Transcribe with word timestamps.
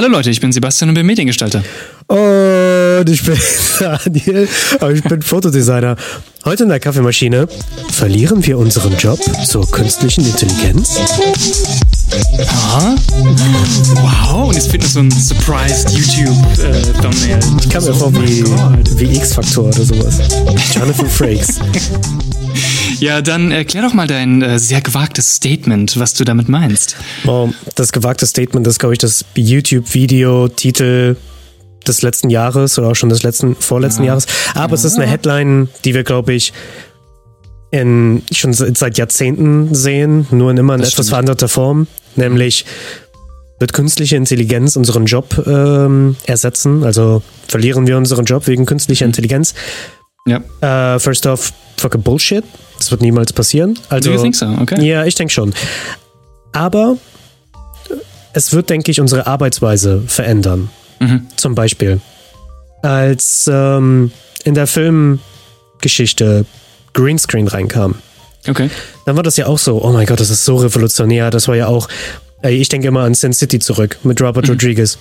Hallo 0.00 0.12
Leute, 0.12 0.30
ich 0.30 0.40
bin 0.40 0.50
Sebastian 0.50 0.88
und 0.88 0.94
bin 0.94 1.04
Mediengestalter. 1.04 1.62
Und 2.06 3.10
ich 3.10 3.22
bin 3.22 3.38
Daniel, 3.78 4.48
aber 4.80 4.92
ich 4.92 5.02
bin 5.02 5.20
Fotodesigner. 5.20 5.94
Heute 6.46 6.62
in 6.62 6.70
der 6.70 6.80
Kaffeemaschine 6.80 7.46
verlieren 7.90 8.46
wir 8.46 8.56
unseren 8.56 8.96
Job 8.96 9.20
zur 9.44 9.70
künstlichen 9.70 10.24
Intelligenz. 10.24 10.96
Ah, 12.48 12.94
wow, 13.96 14.48
und 14.48 14.54
jetzt 14.54 14.70
fehlt 14.70 14.84
noch 14.84 14.88
so 14.88 15.00
ein 15.00 15.10
surprised 15.10 15.90
YouTube-Thumbnail. 15.90 17.38
ich 17.60 17.68
kam 17.68 17.84
mir 17.84 17.92
vor 17.92 18.10
wie, 18.14 18.42
wie 18.96 19.16
X-Faktor 19.16 19.66
oder 19.66 19.84
sowas. 19.84 20.18
Jonathan 20.74 21.10
Frakes. 21.10 21.60
Ja, 23.00 23.22
dann 23.22 23.50
erklär 23.50 23.82
doch 23.82 23.94
mal 23.94 24.06
dein 24.06 24.42
äh, 24.42 24.58
sehr 24.58 24.80
gewagtes 24.80 25.36
Statement, 25.36 25.98
was 25.98 26.14
du 26.14 26.24
damit 26.24 26.48
meinst. 26.48 26.96
Oh, 27.26 27.50
das 27.74 27.92
gewagte 27.92 28.26
Statement 28.26 28.66
ist, 28.66 28.78
glaube 28.78 28.94
ich, 28.94 28.98
das 28.98 29.24
YouTube-Video-Titel 29.34 31.16
des 31.86 32.02
letzten 32.02 32.28
Jahres 32.30 32.78
oder 32.78 32.88
auch 32.88 32.94
schon 32.94 33.08
des 33.08 33.22
letzten, 33.22 33.56
vorletzten 33.56 34.04
Jahres. 34.04 34.26
Aber 34.54 34.74
es 34.74 34.84
ist 34.84 34.96
eine 34.96 35.06
Headline, 35.06 35.68
die 35.84 35.94
wir, 35.94 36.04
glaube 36.04 36.34
ich, 36.34 36.52
in, 37.70 38.22
schon 38.32 38.52
seit 38.52 38.98
Jahrzehnten 38.98 39.74
sehen, 39.74 40.26
nur 40.30 40.50
in 40.50 40.58
immer 40.58 40.74
in 40.74 40.80
Das 40.80 40.90
etwas 40.90 41.06
stimmt. 41.06 41.14
veränderter 41.14 41.48
Form. 41.48 41.86
Nämlich 42.16 42.66
wird 43.60 43.72
künstliche 43.72 44.16
Intelligenz 44.16 44.76
unseren 44.76 45.06
Job 45.06 45.42
ähm, 45.46 46.16
ersetzen? 46.24 46.82
Also 46.82 47.22
verlieren 47.46 47.86
wir 47.86 47.96
unseren 47.96 48.24
Job 48.24 48.46
wegen 48.46 48.66
künstlicher 48.66 49.06
Intelligenz? 49.06 49.54
Ja. 50.26 50.94
Äh, 50.94 50.98
first 50.98 51.26
off, 51.26 51.52
fucking 51.76 52.02
Bullshit. 52.02 52.44
Das 52.80 52.90
wird 52.90 53.02
niemals 53.02 53.32
passieren. 53.32 53.78
Also, 53.88 54.10
Do 54.10 54.24
you 54.24 54.32
so? 54.32 54.46
Okay. 54.60 54.84
Ja, 54.84 55.04
ich 55.04 55.14
denke 55.14 55.32
schon. 55.32 55.54
Aber 56.52 56.96
es 58.32 58.52
wird, 58.52 58.68
denke 58.70 58.90
ich, 58.90 59.00
unsere 59.00 59.28
Arbeitsweise 59.28 60.02
verändern. 60.06 60.70
Mhm. 60.98 61.26
Zum 61.36 61.54
Beispiel, 61.54 62.00
als 62.82 63.48
ähm, 63.52 64.10
in 64.44 64.54
der 64.54 64.66
Filmgeschichte 64.66 66.44
Greenscreen 66.94 67.46
reinkam, 67.46 67.96
Okay. 68.48 68.70
dann 69.04 69.16
war 69.16 69.22
das 69.22 69.36
ja 69.36 69.46
auch 69.46 69.58
so, 69.58 69.84
oh 69.84 69.92
mein 69.92 70.06
Gott, 70.06 70.18
das 70.18 70.30
ist 70.30 70.46
so 70.46 70.56
revolutionär. 70.56 71.30
Das 71.30 71.46
war 71.46 71.56
ja 71.56 71.66
auch, 71.66 71.88
ey, 72.40 72.56
ich 72.56 72.70
denke 72.70 72.88
immer 72.88 73.02
an 73.02 73.12
Sin 73.12 73.34
City 73.34 73.58
zurück 73.58 73.98
mit 74.02 74.20
Robert 74.22 74.48
Rodriguez. 74.48 74.98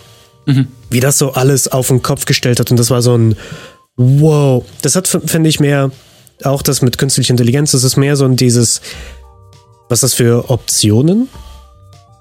Wie 0.90 1.00
das 1.00 1.18
so 1.20 1.34
alles 1.34 1.68
auf 1.68 1.88
den 1.88 2.02
Kopf 2.02 2.26
gestellt 2.26 2.60
hat. 2.60 2.72
Und 2.72 2.78
das 2.78 2.90
war 2.90 3.02
so 3.02 3.16
ein 3.18 3.36
Wow. 3.96 4.66
Das 4.82 4.96
hat, 4.96 5.08
finde 5.08 5.48
ich, 5.48 5.60
mehr 5.60 5.92
auch 6.44 6.62
das 6.62 6.82
mit 6.82 6.98
künstlicher 6.98 7.32
Intelligenz. 7.32 7.72
Das 7.72 7.84
ist 7.84 7.98
mehr 7.98 8.16
so 8.16 8.26
ein 8.26 8.36
dieses, 8.36 8.82
was 9.90 10.02
das 10.02 10.14
für 10.14 10.50
Optionen 10.50 11.28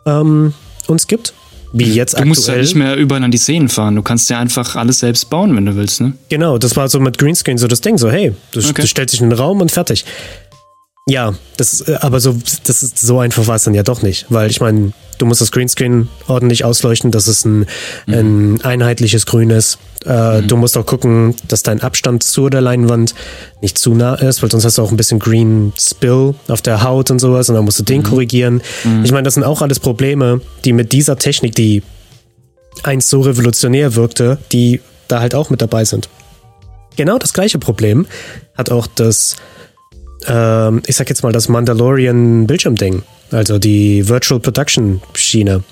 ähm, 0.07 0.55
uns 0.87 1.07
gibt. 1.07 1.35
Wie 1.73 1.93
jetzt 1.93 2.19
Du 2.19 2.25
musst 2.25 2.47
ja 2.49 2.55
aktuell. 2.55 2.63
nicht 2.65 2.75
mehr 2.77 2.97
überall 2.97 3.23
an 3.23 3.31
die 3.31 3.37
Szenen 3.37 3.69
fahren. 3.69 3.95
Du 3.95 4.01
kannst 4.03 4.31
ja 4.31 4.39
einfach 4.39 4.75
alles 4.75 5.01
selbst 5.01 5.29
bauen, 5.29 5.55
wenn 5.55 5.67
du 5.67 5.77
willst, 5.77 6.01
ne? 6.01 6.15
Genau, 6.31 6.57
das 6.57 6.77
war 6.77 6.89
so 6.89 6.99
mit 6.99 7.19
Greenscreen 7.19 7.59
so 7.59 7.67
das 7.67 7.83
Ding, 7.83 7.99
so 7.99 8.11
hey, 8.11 8.35
du, 8.53 8.61
Okay. 8.61 8.81
du 8.81 8.87
stellst 8.87 9.13
dich 9.13 9.21
in 9.21 9.29
den 9.29 9.39
Raum 9.39 9.61
und 9.61 9.71
fertig. 9.71 10.07
Ja, 11.09 11.35
das, 11.57 11.81
äh, 11.89 11.97
aber 12.01 12.21
so, 12.21 12.37
das 12.65 12.83
ist 12.83 12.99
so 12.99 13.19
einfach 13.19 13.47
war 13.47 13.57
es 13.57 13.65
dann 13.65 13.75
ja 13.75 13.83
doch 13.83 14.03
nicht, 14.03 14.27
weil 14.29 14.51
ich 14.51 14.61
meine, 14.61 14.93
du 15.17 15.25
musst 15.25 15.41
das 15.41 15.51
Greenscreen 15.51 16.09
ordentlich 16.27 16.65
ausleuchten, 16.65 17.11
dass 17.11 17.27
es 17.27 17.45
ein, 17.45 17.67
ein 18.07 18.61
einheitliches 18.63 19.27
Grün 19.27 19.51
ist. 19.51 19.79
Äh, 20.05 20.43
Du 20.43 20.57
musst 20.57 20.77
auch 20.77 20.87
gucken, 20.87 21.35
dass 21.49 21.63
dein 21.63 21.81
Abstand 21.81 22.23
zu 22.23 22.51
der 22.51 22.61
Leinwand 22.61 23.15
nicht 23.63 23.79
zu 23.79 23.95
nah 23.95 24.15
ist, 24.15 24.43
weil 24.43 24.51
sonst 24.51 24.65
hast 24.65 24.79
du 24.79 24.83
auch 24.83 24.91
ein 24.91 24.97
bisschen 24.97 25.19
Green 25.19 25.73
Spill 25.81 26.35
auf 26.47 26.63
der 26.63 26.83
Haut 26.85 27.11
und 27.11 27.19
sowas 27.19 27.49
und 27.49 27.57
dann 27.57 27.65
musst 27.65 27.81
du 27.81 27.85
den 27.85 28.03
korrigieren. 28.03 28.61
Ich 29.03 29.11
meine, 29.11 29.25
das 29.25 29.35
sind 29.35 29.45
auch 29.45 29.63
alles 29.63 29.81
Probleme, 29.81 30.41
die 30.65 30.73
mit 30.73 30.93
dieser 30.93 31.17
Technik, 31.17 31.55
die 31.55 31.83
einst 32.85 33.09
so 33.09 33.23
revolutionär 33.23 33.97
wirkte, 33.97 34.39
die 34.53 34.81
da 35.09 35.21
halt 35.21 35.35
auch 35.35 35.51
mit 35.51 35.63
dabei 35.63 35.85
sind. 35.85 36.09
Genau 36.97 37.19
das 37.19 37.33
gleiche 37.33 37.59
Problem 37.59 38.07
hat 38.57 38.71
auch 38.71 38.87
das, 38.87 39.37
ähm, 40.27 40.83
ich 40.87 40.97
sag 40.97 41.09
jetzt 41.09 41.23
mal, 41.23 41.33
das 41.33 41.49
Mandalorian 41.49 42.47
Bildschirmding, 42.47 43.03
also 43.31 43.59
die 43.59 44.09
Virtual 44.09 44.41
Production 44.41 45.01
Schiene. 45.15 45.63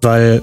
Weil 0.00 0.42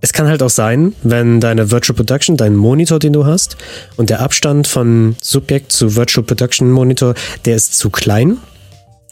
es 0.00 0.12
kann 0.12 0.28
halt 0.28 0.42
auch 0.42 0.50
sein, 0.50 0.94
wenn 1.02 1.40
deine 1.40 1.70
Virtual 1.70 1.96
Production, 1.96 2.36
dein 2.36 2.54
Monitor, 2.54 2.98
den 2.98 3.12
du 3.12 3.26
hast, 3.26 3.56
und 3.96 4.10
der 4.10 4.20
Abstand 4.20 4.68
von 4.68 5.16
Subjekt 5.20 5.72
zu 5.72 5.96
Virtual 5.96 6.24
Production 6.24 6.70
Monitor, 6.70 7.14
der 7.44 7.56
ist 7.56 7.76
zu 7.76 7.90
klein, 7.90 8.38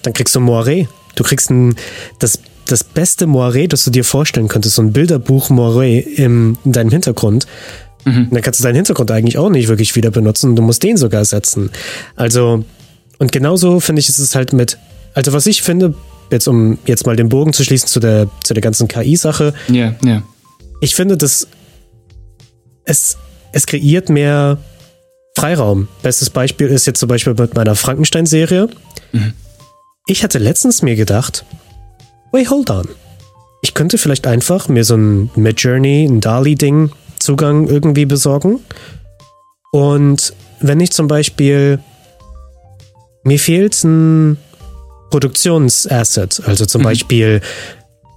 dann 0.03 0.13
kriegst 0.13 0.37
du 0.37 0.41
Moiré. 0.41 0.87
Du 1.17 1.25
kriegst 1.25 1.51
ein, 1.51 1.75
das, 2.21 2.39
das 2.67 2.85
beste 2.85 3.27
Moiré, 3.27 3.67
das 3.67 3.85
du 3.85 3.91
dir 3.91 4.05
vorstellen 4.05 4.49
könntest, 4.49 4.77
so 4.77 4.83
ein 4.83 4.93
Bilderbuch 4.93 5.51
Moiré 5.51 6.01
im, 6.01 6.57
in 6.65 6.73
deinem 6.73 6.91
Hintergrund. 6.91 7.47
Und 8.07 8.33
dann 8.33 8.43
kannst 8.43 8.61
du 8.61 8.65
deinen 8.65 8.77
Hintergrund 8.77 9.11
eigentlich 9.11 9.37
auch 9.37 9.51
nicht 9.51 9.69
wirklich 9.69 9.95
wieder 9.97 10.11
benutzen. 10.11 10.55
Du 10.55 10.63
musst 10.63 10.83
den 10.83 10.97
sogar 10.97 11.25
setzen. 11.25 11.71
Also, 12.15 12.65
und 13.19 13.33
genauso 13.33 13.81
finde 13.81 14.01
ich, 14.01 14.09
ist 14.09 14.19
es 14.19 14.35
halt 14.35 14.53
mit, 14.53 14.79
also 15.15 15.33
was 15.33 15.47
ich 15.47 15.63
finde, 15.63 15.95
jetzt 16.31 16.47
um 16.47 16.79
jetzt 16.87 17.05
mal 17.07 17.17
den 17.17 17.29
Bogen 17.29 17.53
zu 17.53 17.65
schließen 17.65 17.89
zu 17.89 17.99
der, 18.01 18.29
zu 18.45 18.55
der 18.55 18.61
ganzen 18.61 18.87
KI-Sache, 18.89 19.55
Ja, 19.69 19.95
ja. 20.05 20.23
ich 20.81 20.95
finde, 20.95 21.17
dass 21.17 21.49
es, 22.85 23.17
es 23.53 23.67
kreiert 23.67 24.09
mehr 24.09 24.59
Freiraum. 25.37 25.89
Bestes 26.03 26.31
Beispiel 26.31 26.69
ist 26.69 26.87
jetzt 26.87 27.01
zum 27.01 27.09
Beispiel 27.09 27.35
mit 27.35 27.55
meiner 27.55 27.75
Frankenstein-Serie. 27.75 28.69
Ich 30.07 30.23
hatte 30.23 30.39
letztens 30.39 30.83
mir 30.83 30.95
gedacht, 30.97 31.45
wait, 32.33 32.49
hold 32.51 32.71
on. 32.71 32.89
Ich 33.63 33.75
könnte 33.75 33.99
vielleicht 33.99 34.27
einfach 34.27 34.69
mir 34.69 34.85
so 34.85 34.95
ein 34.97 35.31
Midjourney, 35.35 36.05
ein 36.05 36.21
DALI-Ding, 36.21 36.91
Zugang 37.27 37.67
irgendwie 37.67 38.07
besorgen. 38.07 38.61
Und 39.73 40.33
wenn 40.61 40.81
ich 40.81 40.93
zum 40.93 41.09
Beispiel, 41.09 41.81
mir 43.25 43.39
fehlt 43.39 43.83
ein 43.85 44.39
Produktionsasset, 45.11 46.43
also 46.47 46.65
zum 46.65 46.83
Beispiel 46.83 47.41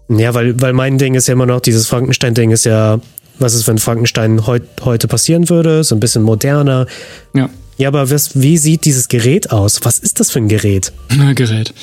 ja, 0.10 0.34
weil, 0.34 0.60
weil 0.60 0.74
mein 0.74 0.98
Ding 0.98 1.14
ist 1.14 1.28
ja 1.28 1.34
immer 1.34 1.46
noch, 1.46 1.62
dieses 1.62 1.88
Frankenstein-Ding 1.88 2.52
ist 2.52 2.66
ja, 2.66 3.00
was 3.38 3.54
ist, 3.54 3.68
wenn 3.68 3.78
Frankenstein 3.78 4.46
heut, 4.48 4.64
heute 4.82 5.08
passieren 5.08 5.50
würde? 5.50 5.84
So 5.84 5.96
ein 5.96 6.00
bisschen 6.00 6.24
moderner. 6.24 6.88
Ja. 7.34 7.50
Ja, 7.78 7.88
aber 7.88 8.10
was, 8.10 8.42
wie 8.42 8.58
sieht 8.58 8.86
dieses 8.86 9.08
Gerät 9.08 9.52
aus? 9.52 9.80
Was 9.84 10.00
ist 10.00 10.20
das 10.20 10.32
für 10.32 10.40
ein 10.40 10.50
Gerät? 10.50 10.92
Na, 11.16 11.34
Gerät. 11.34 11.74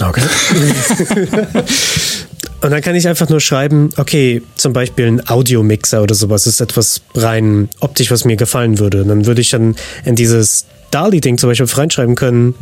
Okay. 0.00 0.22
Und 2.62 2.70
dann 2.70 2.82
kann 2.82 2.94
ich 2.94 3.08
einfach 3.08 3.28
nur 3.28 3.40
schreiben, 3.40 3.90
okay, 3.96 4.42
zum 4.56 4.72
Beispiel 4.72 5.06
ein 5.06 5.28
Audiomixer 5.28 6.02
oder 6.02 6.14
sowas 6.14 6.46
ist 6.46 6.60
etwas 6.60 7.00
rein 7.14 7.70
optisch, 7.80 8.10
was 8.10 8.24
mir 8.24 8.36
gefallen 8.36 8.78
würde. 8.78 9.02
Und 9.02 9.08
dann 9.08 9.26
würde 9.26 9.40
ich 9.40 9.50
dann 9.50 9.76
in 10.04 10.14
dieses 10.14 10.66
DALI-Ding 10.90 11.38
zum 11.38 11.48
Beispiel 11.48 11.66
reinschreiben 11.66 12.16
können, 12.16 12.54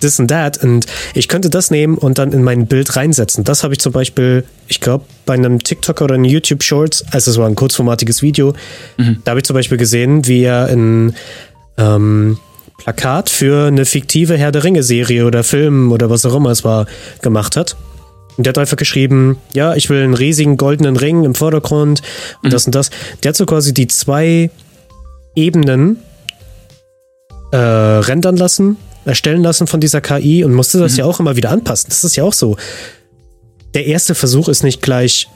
this 0.00 0.18
and 0.18 0.30
that. 0.30 0.62
Und 0.62 0.86
ich 1.14 1.28
könnte 1.28 1.50
das 1.50 1.70
nehmen 1.70 1.96
und 1.98 2.18
dann 2.18 2.32
in 2.32 2.42
mein 2.42 2.66
Bild 2.66 2.96
reinsetzen. 2.96 3.44
Das 3.44 3.62
habe 3.62 3.74
ich 3.74 3.80
zum 3.80 3.92
Beispiel, 3.92 4.44
ich 4.66 4.80
glaube, 4.80 5.04
bei 5.24 5.34
einem 5.34 5.60
TikTok 5.60 6.00
oder 6.00 6.14
einem 6.14 6.24
YouTube 6.24 6.62
Shorts, 6.62 7.04
also 7.12 7.30
es 7.30 7.38
war 7.38 7.46
ein 7.46 7.54
kurzformatiges 7.54 8.22
Video, 8.22 8.54
da 9.24 9.30
habe 9.30 9.40
ich 9.40 9.44
zum 9.44 9.54
Beispiel 9.54 9.78
gesehen, 9.78 10.26
wie 10.26 10.42
er 10.42 10.66
ein 10.66 11.14
ähm, 11.78 12.38
Plakat 12.78 13.30
für 13.30 13.66
eine 13.66 13.84
fiktive 13.84 14.36
Herr 14.36 14.52
der 14.52 14.64
Ringe-Serie 14.64 15.26
oder 15.26 15.44
Film 15.44 15.92
oder 15.92 16.10
was 16.10 16.26
auch 16.26 16.34
immer 16.34 16.50
es 16.50 16.64
war, 16.64 16.86
gemacht 17.22 17.56
hat. 17.56 17.76
Und 18.36 18.44
der 18.44 18.50
hat 18.50 18.58
einfach 18.58 18.76
geschrieben, 18.76 19.38
ja, 19.54 19.74
ich 19.74 19.88
will 19.88 20.02
einen 20.02 20.14
riesigen 20.14 20.56
goldenen 20.56 20.96
Ring 20.96 21.24
im 21.24 21.34
Vordergrund 21.34 22.02
und 22.42 22.52
das 22.52 22.66
und 22.66 22.74
das. 22.74 22.90
Der 23.22 23.30
hat 23.30 23.36
so 23.36 23.46
quasi 23.46 23.72
die 23.72 23.86
zwei 23.86 24.50
Ebenen 25.34 25.98
äh, 27.52 27.56
rendern 27.56 28.36
lassen, 28.36 28.76
erstellen 29.04 29.42
lassen 29.42 29.66
von 29.66 29.80
dieser 29.80 30.00
KI 30.00 30.44
und 30.44 30.52
musste 30.52 30.78
das 30.78 30.96
ja 30.96 31.04
auch 31.04 31.20
immer 31.20 31.36
wieder 31.36 31.50
anpassen. 31.50 31.88
Das 31.88 32.04
ist 32.04 32.16
ja 32.16 32.24
auch 32.24 32.32
so. 32.32 32.56
Der 33.74 33.86
erste 33.86 34.14
Versuch 34.14 34.48
ist 34.48 34.62
nicht 34.62 34.82
gleich 34.82 35.28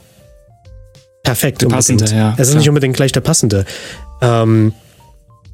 perfekt 1.23 1.61
Der 1.61 1.67
passende, 1.67 2.03
unbedingt. 2.05 2.19
ja, 2.19 2.33
es 2.33 2.47
ist 2.47 2.51
klar. 2.51 2.59
nicht 2.59 2.69
unbedingt 2.69 2.95
gleich 2.95 3.11
der 3.11 3.21
passende. 3.21 3.65
Ähm, 4.21 4.73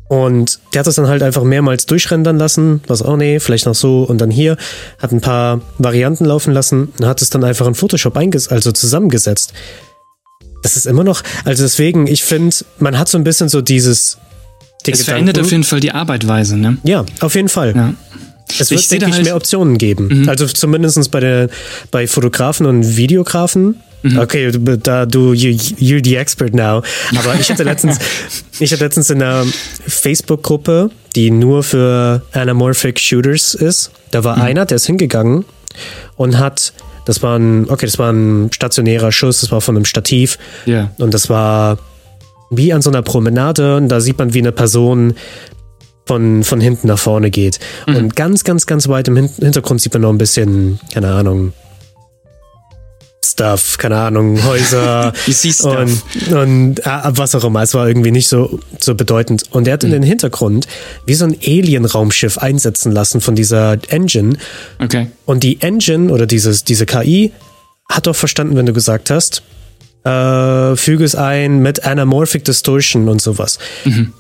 und 0.09 0.59
der 0.73 0.79
hat 0.79 0.87
das 0.87 0.95
dann 0.95 1.07
halt 1.07 1.21
einfach 1.23 1.43
mehrmals 1.43 1.85
durchrendern 1.85 2.37
lassen, 2.37 2.81
was 2.87 3.01
auch 3.01 3.17
nee, 3.17 3.39
vielleicht 3.39 3.65
noch 3.65 3.75
so 3.75 4.03
und 4.03 4.19
dann 4.19 4.31
hier, 4.31 4.57
hat 4.99 5.11
ein 5.11 5.21
paar 5.21 5.61
Varianten 5.77 6.25
laufen 6.25 6.53
lassen 6.53 6.93
und 6.97 7.05
hat 7.05 7.21
es 7.21 7.29
dann 7.29 7.43
einfach 7.43 7.67
in 7.67 7.75
Photoshop 7.75 8.15
einges 8.15 8.47
also 8.47 8.71
zusammengesetzt. 8.71 9.53
Das 10.63 10.75
ist 10.75 10.85
immer 10.87 11.03
noch, 11.03 11.21
also 11.45 11.63
deswegen, 11.63 12.07
ich 12.07 12.23
finde, 12.23 12.55
man 12.79 12.97
hat 12.97 13.09
so 13.09 13.17
ein 13.17 13.23
bisschen 13.23 13.49
so 13.49 13.61
dieses 13.61 14.17
den 14.85 14.93
Es 14.93 15.03
verändert 15.03 15.39
auf 15.39 15.51
jeden 15.51 15.63
Fall 15.63 15.79
die 15.79 15.91
Arbeitweise, 15.91 16.57
ne? 16.57 16.77
ja, 16.83 17.05
auf 17.19 17.35
jeden 17.35 17.49
Fall. 17.49 17.75
Ja. 17.75 17.93
Es 18.49 18.61
Ich 18.61 18.71
wird, 18.71 18.81
sehe 18.81 18.99
denke 18.99 19.09
ich, 19.09 19.15
halt- 19.15 19.25
mehr 19.25 19.35
Optionen 19.35 19.77
geben. 19.77 20.29
Also 20.29 20.45
zumindest 20.47 21.11
bei, 21.11 21.19
der, 21.19 21.49
bei 21.91 22.07
Fotografen 22.07 22.65
und 22.65 22.95
Videografen. 22.95 23.81
Okay, 24.17 24.51
du- 24.51 24.77
da 24.77 25.05
du, 25.05 25.33
you, 25.33 25.51
you're 25.79 26.03
the 26.03 26.15
expert 26.17 26.53
now. 26.53 26.81
Aber 27.15 27.35
ich 27.39 27.49
hatte 27.49 27.63
letztens, 27.63 27.97
ich 28.59 28.71
hatte 28.71 28.83
letztens 28.83 29.09
in 29.09 29.21
einer 29.21 29.43
Facebook-Gruppe, 29.87 30.91
die 31.15 31.31
nur 31.31 31.63
für 31.63 32.21
Anamorphic 32.31 32.99
Shooters 32.99 33.53
ist. 33.55 33.91
Da 34.11 34.23
war 34.23 34.37
einer, 34.37 34.65
der 34.65 34.75
ist 34.75 34.85
hingegangen 34.85 35.45
und 36.15 36.37
hat 36.39 36.73
Das 37.05 37.23
war 37.23 37.37
ein, 37.39 37.69
okay, 37.69 37.85
das 37.85 37.97
war 37.99 38.11
ein 38.11 38.49
stationärer 38.53 39.11
Schuss, 39.11 39.41
das 39.41 39.51
war 39.51 39.61
von 39.61 39.75
einem 39.75 39.85
Stativ. 39.85 40.37
Ja. 40.65 40.91
Und 40.97 41.13
das 41.13 41.29
war 41.29 41.77
wie 42.49 42.71
an 42.73 42.81
so 42.81 42.89
einer 42.89 43.01
Promenade 43.01 43.75
und 43.77 43.87
da 43.89 43.99
sieht 43.99 44.17
man, 44.19 44.33
wie 44.33 44.39
eine 44.39 44.51
Person 44.51 45.15
von, 46.05 46.43
von 46.43 46.61
hinten 46.61 46.87
nach 46.87 46.99
vorne 46.99 47.29
geht. 47.31 47.59
Und 47.85 48.15
ganz, 48.15 48.43
ganz, 48.43 48.65
ganz 48.65 48.87
weit 48.87 49.07
im 49.09 49.15
Hin 49.17 49.29
Hintergrund 49.39 49.81
sieht 49.81 49.93
man 49.93 50.01
noch 50.03 50.09
ein 50.11 50.17
bisschen, 50.17 50.79
keine 50.93 51.11
Ahnung, 51.11 51.51
Stuff, 53.31 53.77
keine 53.77 53.97
Ahnung, 53.97 54.43
Häuser 54.43 55.13
und, 55.63 56.33
und 56.33 56.79
äh, 56.79 56.99
was 57.09 57.35
auch 57.35 57.43
immer. 57.43 57.61
Es 57.61 57.73
war 57.73 57.87
irgendwie 57.87 58.11
nicht 58.11 58.27
so, 58.27 58.59
so 58.79 58.95
bedeutend. 58.95 59.43
Und 59.51 59.67
er 59.67 59.73
hat 59.73 59.83
in 59.83 59.91
den 59.91 60.03
Hintergrund 60.03 60.67
wie 61.05 61.13
so 61.13 61.25
ein 61.25 61.35
Alien-Raumschiff 61.45 62.37
einsetzen 62.37 62.91
lassen 62.91 63.21
von 63.21 63.35
dieser 63.35 63.77
Engine. 63.89 64.37
Okay. 64.79 65.07
Und 65.25 65.43
die 65.43 65.61
Engine 65.61 66.11
oder 66.11 66.25
dieses, 66.25 66.63
diese 66.63 66.85
KI 66.85 67.31
hat 67.89 68.07
doch 68.07 68.15
verstanden, 68.15 68.55
wenn 68.55 68.65
du 68.65 68.73
gesagt 68.73 69.09
hast, 69.09 69.43
äh, 70.03 70.75
füge 70.75 71.03
es 71.03 71.15
ein 71.15 71.59
mit 71.59 71.85
Anamorphic 71.85 72.45
Distortion 72.45 73.09
und 73.09 73.21
sowas. 73.21 73.59
Mhm. 73.85 74.13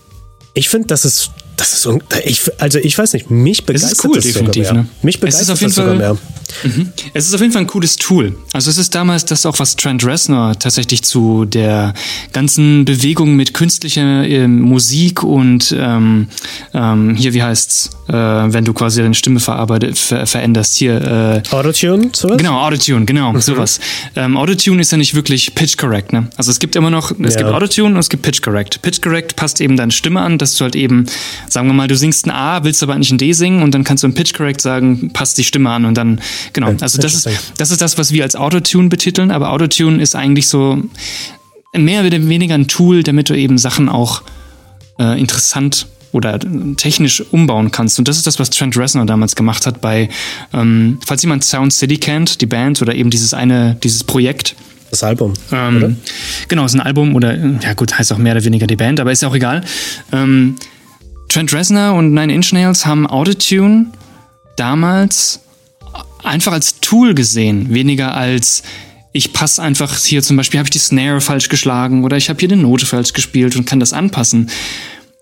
Ich 0.53 0.69
finde, 0.69 0.87
das 0.87 1.05
ist, 1.05 1.31
das 1.57 1.73
ist, 1.73 1.85
un- 1.85 2.01
ich, 2.23 2.41
also 2.59 2.79
ich 2.79 2.97
weiß 2.97 3.13
nicht, 3.13 3.29
mich 3.29 3.65
begeistert 3.65 3.99
cool, 4.05 4.15
das 4.15 4.23
definitiv, 4.25 4.71
ne? 4.71 4.87
Mich 5.01 5.15
Es 5.15 5.41
ist 5.41 5.47
begeistert 5.47 5.49
auf 5.51 5.61
jeden 5.61 5.73
Fall- 5.73 5.95
mehr. 5.97 6.17
Mhm. 6.63 6.91
Es 7.13 7.27
ist 7.27 7.33
auf 7.35 7.41
jeden 7.41 7.51
Fall 7.51 7.63
ein 7.63 7.67
cooles 7.67 7.97
Tool. 7.97 8.33
Also 8.53 8.69
es 8.69 8.77
ist 8.77 8.95
damals 8.95 9.25
das 9.25 9.45
auch, 9.45 9.59
was 9.59 9.75
Trent 9.75 10.05
Reznor 10.05 10.57
tatsächlich 10.57 11.03
zu 11.03 11.43
der 11.43 11.93
ganzen 12.31 12.85
Bewegung 12.85 13.35
mit 13.35 13.53
künstlicher 13.53 14.23
ähm, 14.25 14.61
Musik 14.61 15.23
und 15.23 15.75
ähm, 15.77 16.27
ähm, 16.73 17.15
hier, 17.15 17.33
wie 17.33 17.43
heißt's, 17.43 17.89
äh, 18.07 18.13
wenn 18.13 18.63
du 18.63 18.71
quasi 18.73 19.01
deine 19.01 19.13
Stimme 19.13 19.41
verarbeitet, 19.41 19.97
ver 19.97 20.25
veränderst, 20.25 20.75
hier, 20.77 21.43
äh, 21.51 21.53
Autotune, 21.53 22.11
sowas? 22.13 22.37
Genau, 22.37 22.61
Autotune, 22.65 23.03
genau, 23.05 23.37
sowas. 23.39 23.81
Ähm, 24.15 24.37
Autotune 24.37 24.79
ist 24.79 24.91
ja 24.93 24.97
nicht 24.97 25.15
wirklich 25.15 25.53
Pitch 25.53 25.75
Correct, 25.77 26.13
ne? 26.13 26.29
Also 26.37 26.51
es 26.51 26.59
gibt 26.59 26.77
immer 26.77 26.89
noch, 26.89 27.11
es 27.11 27.33
Ja. 27.33 27.41
gibt 27.41 27.51
Autotune 27.51 27.93
und 27.95 27.97
es 27.99 28.07
gibt 28.09 28.23
Pitch 28.23 28.41
Correct. 28.41 28.81
Pitch 28.81 29.01
Correct 29.01 29.35
passt 29.35 29.59
eben 29.59 29.75
deine 29.75 29.91
Stimme 29.91 30.21
an, 30.21 30.37
dass 30.37 30.55
du 30.55 30.63
halt 30.63 30.77
eben, 30.77 31.07
sagen 31.49 31.67
wir 31.67 31.73
mal, 31.73 31.87
du 31.87 31.95
singst 31.95 32.25
ein 32.25 32.31
A, 32.31 32.63
willst 32.63 32.83
aber 32.83 32.93
eigentlich 32.93 33.11
ein 33.11 33.17
D 33.17 33.33
singen 33.33 33.63
und 33.63 33.73
dann 33.73 33.83
kannst 33.83 34.03
du 34.03 34.07
im 34.07 34.13
Pitch 34.13 34.33
Correct 34.33 34.61
sagen, 34.61 35.11
passt 35.13 35.37
die 35.37 35.43
Stimme 35.43 35.69
an 35.69 35.85
und 35.85 35.95
dann, 35.95 36.21
genau. 36.53 36.73
Also 36.81 36.99
das 37.01 37.13
ist, 37.13 37.29
das 37.57 37.71
ist 37.71 37.81
das, 37.81 37.97
was 37.97 38.11
wir 38.11 38.23
als 38.23 38.35
Autotune 38.35 38.89
betiteln, 38.89 39.31
aber 39.31 39.51
Autotune 39.51 40.01
ist 40.01 40.15
eigentlich 40.15 40.47
so 40.47 40.81
mehr 41.75 42.05
oder 42.05 42.27
weniger 42.27 42.55
ein 42.55 42.67
Tool, 42.67 43.03
damit 43.03 43.29
du 43.29 43.37
eben 43.37 43.57
Sachen 43.57 43.89
auch 43.89 44.23
äh, 44.99 45.19
interessant 45.19 45.87
oder 46.11 46.39
technisch 46.77 47.21
umbauen 47.31 47.71
kannst. 47.71 47.99
Und 47.99 48.07
das 48.07 48.17
ist 48.17 48.25
das, 48.25 48.39
was 48.39 48.49
Trent 48.49 48.77
Reznor 48.77 49.05
damals 49.05 49.35
gemacht 49.35 49.65
hat 49.65 49.81
bei, 49.81 50.09
ähm, 50.53 50.99
falls 51.05 51.21
jemand 51.21 51.43
Sound 51.43 51.73
City 51.73 51.97
kennt, 51.97 52.41
die 52.41 52.45
Band 52.45 52.81
oder 52.81 52.95
eben 52.95 53.09
dieses 53.09 53.33
eine, 53.33 53.77
dieses 53.83 54.03
Projekt. 54.03 54.55
Das 54.89 55.03
Album. 55.03 55.33
oder? 55.49 55.69
Ähm, 55.69 55.97
genau, 56.47 56.65
ist 56.65 56.73
ein 56.73 56.79
Album 56.79 57.13
oder, 57.15 57.35
ja 57.35 57.73
gut, 57.73 57.97
heißt 57.97 58.13
auch 58.13 58.17
mehr 58.17 58.33
oder 58.33 58.43
weniger 58.45 58.67
die 58.67 58.77
Band, 58.77 58.99
aber 58.99 59.11
ist 59.11 59.21
ja 59.21 59.27
auch 59.27 59.35
egal. 59.35 59.63
Ähm, 60.11 60.55
Trent 61.29 61.53
Reznor 61.53 61.93
und 61.93 62.13
Nine 62.13 62.33
Inch 62.33 62.53
Nails 62.53 62.85
haben 62.85 63.07
Autotune 63.07 63.87
damals 64.55 65.41
einfach 66.23 66.53
als 66.53 66.79
Tool 66.79 67.13
gesehen, 67.13 67.73
weniger 67.73 68.13
als 68.13 68.63
ich 69.13 69.33
passe 69.33 69.61
einfach 69.63 69.97
hier 69.97 70.21
zum 70.21 70.37
Beispiel, 70.37 70.59
habe 70.59 70.67
ich 70.67 70.71
die 70.71 70.79
Snare 70.79 71.21
falsch 71.21 71.49
geschlagen 71.49 72.03
oder 72.03 72.17
ich 72.17 72.29
habe 72.29 72.39
hier 72.39 72.49
die 72.49 72.55
Note 72.55 72.85
falsch 72.85 73.13
gespielt 73.13 73.55
und 73.55 73.65
kann 73.65 73.79
das 73.79 73.93
anpassen. 73.93 74.49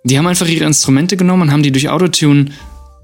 Die 0.03 0.17
haben 0.17 0.27
einfach 0.27 0.47
ihre 0.47 0.65
Instrumente 0.65 1.15
genommen 1.15 1.43
und 1.43 1.51
haben 1.51 1.63
die 1.63 1.71
durch 1.71 1.89
Autotune 1.89 2.51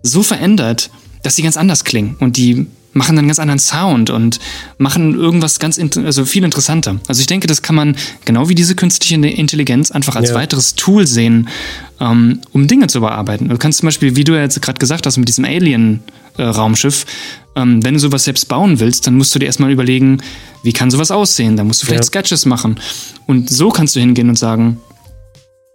so 0.04 0.22
verändert, 0.22 0.90
dass 1.24 1.36
sie 1.36 1.44
ganz 1.44 1.56
anders 1.56 1.84
klingen 1.84 2.18
und 2.20 2.36
die 2.36 2.68
machen 2.94 3.16
dann 3.16 3.20
einen 3.20 3.28
ganz 3.30 3.40
anderen 3.40 3.60
Sound 3.60 4.10
und 4.10 4.40
machen 4.78 5.16
irgendwas 5.16 5.60
ganz, 5.60 5.80
also 5.98 6.26
viel 6.26 6.44
interessanter. 6.44 7.00
Also 7.08 7.22
ich 7.22 7.28
denke, 7.28 7.48
das 7.48 7.62
kann 7.62 7.76
man 7.76 7.96
genau 8.26 8.50
wie 8.50 8.56
diese 8.56 8.76
künstliche 8.76 9.16
Intelligenz 9.16 9.92
einfach 9.92 10.16
als 10.16 10.30
Ja. 10.30 10.36
weiteres 10.36 10.76
Tool 10.76 11.08
sehen, 11.08 11.48
ähm, 12.02 12.42
um 12.52 12.68
Dinge 12.68 12.88
zu 12.88 13.00
bearbeiten. 13.00 13.48
Du 13.50 13.58
kannst 13.58 13.80
zum 13.80 13.88
Beispiel, 13.88 14.16
wie 14.16 14.24
du 14.26 14.34
ja 14.34 14.42
jetzt 14.42 14.62
gerade 14.62 14.80
gesagt 14.80 15.06
hast, 15.06 15.18
mit 15.18 15.28
diesem 15.30 15.46
Alien-Raumschiff, 16.38 17.06
ähm, 17.56 17.84
wenn 17.84 17.94
du 17.94 18.00
sowas 18.00 18.24
selbst 18.24 18.48
bauen 18.48 18.80
willst, 18.80 19.08
dann 19.08 19.16
musst 19.16 19.34
du 19.36 19.40
dir 19.40 19.46
erstmal 19.46 19.72
überlegen, 19.72 20.22
wie 20.64 20.74
kann 20.74 20.92
sowas 20.92 21.12
aussehen? 21.12 21.58
Da 21.58 21.64
musst 21.64 21.82
du 21.82 21.86
vielleicht 21.88 22.04
Ja. 22.04 22.08
Sketches 22.22 22.46
machen. 22.46 22.80
Und 23.26 23.50
so 23.50 23.70
kannst 23.70 23.96
du 23.96 24.00
hingehen 24.00 24.30
und 24.30 24.38
sagen, 24.38 24.78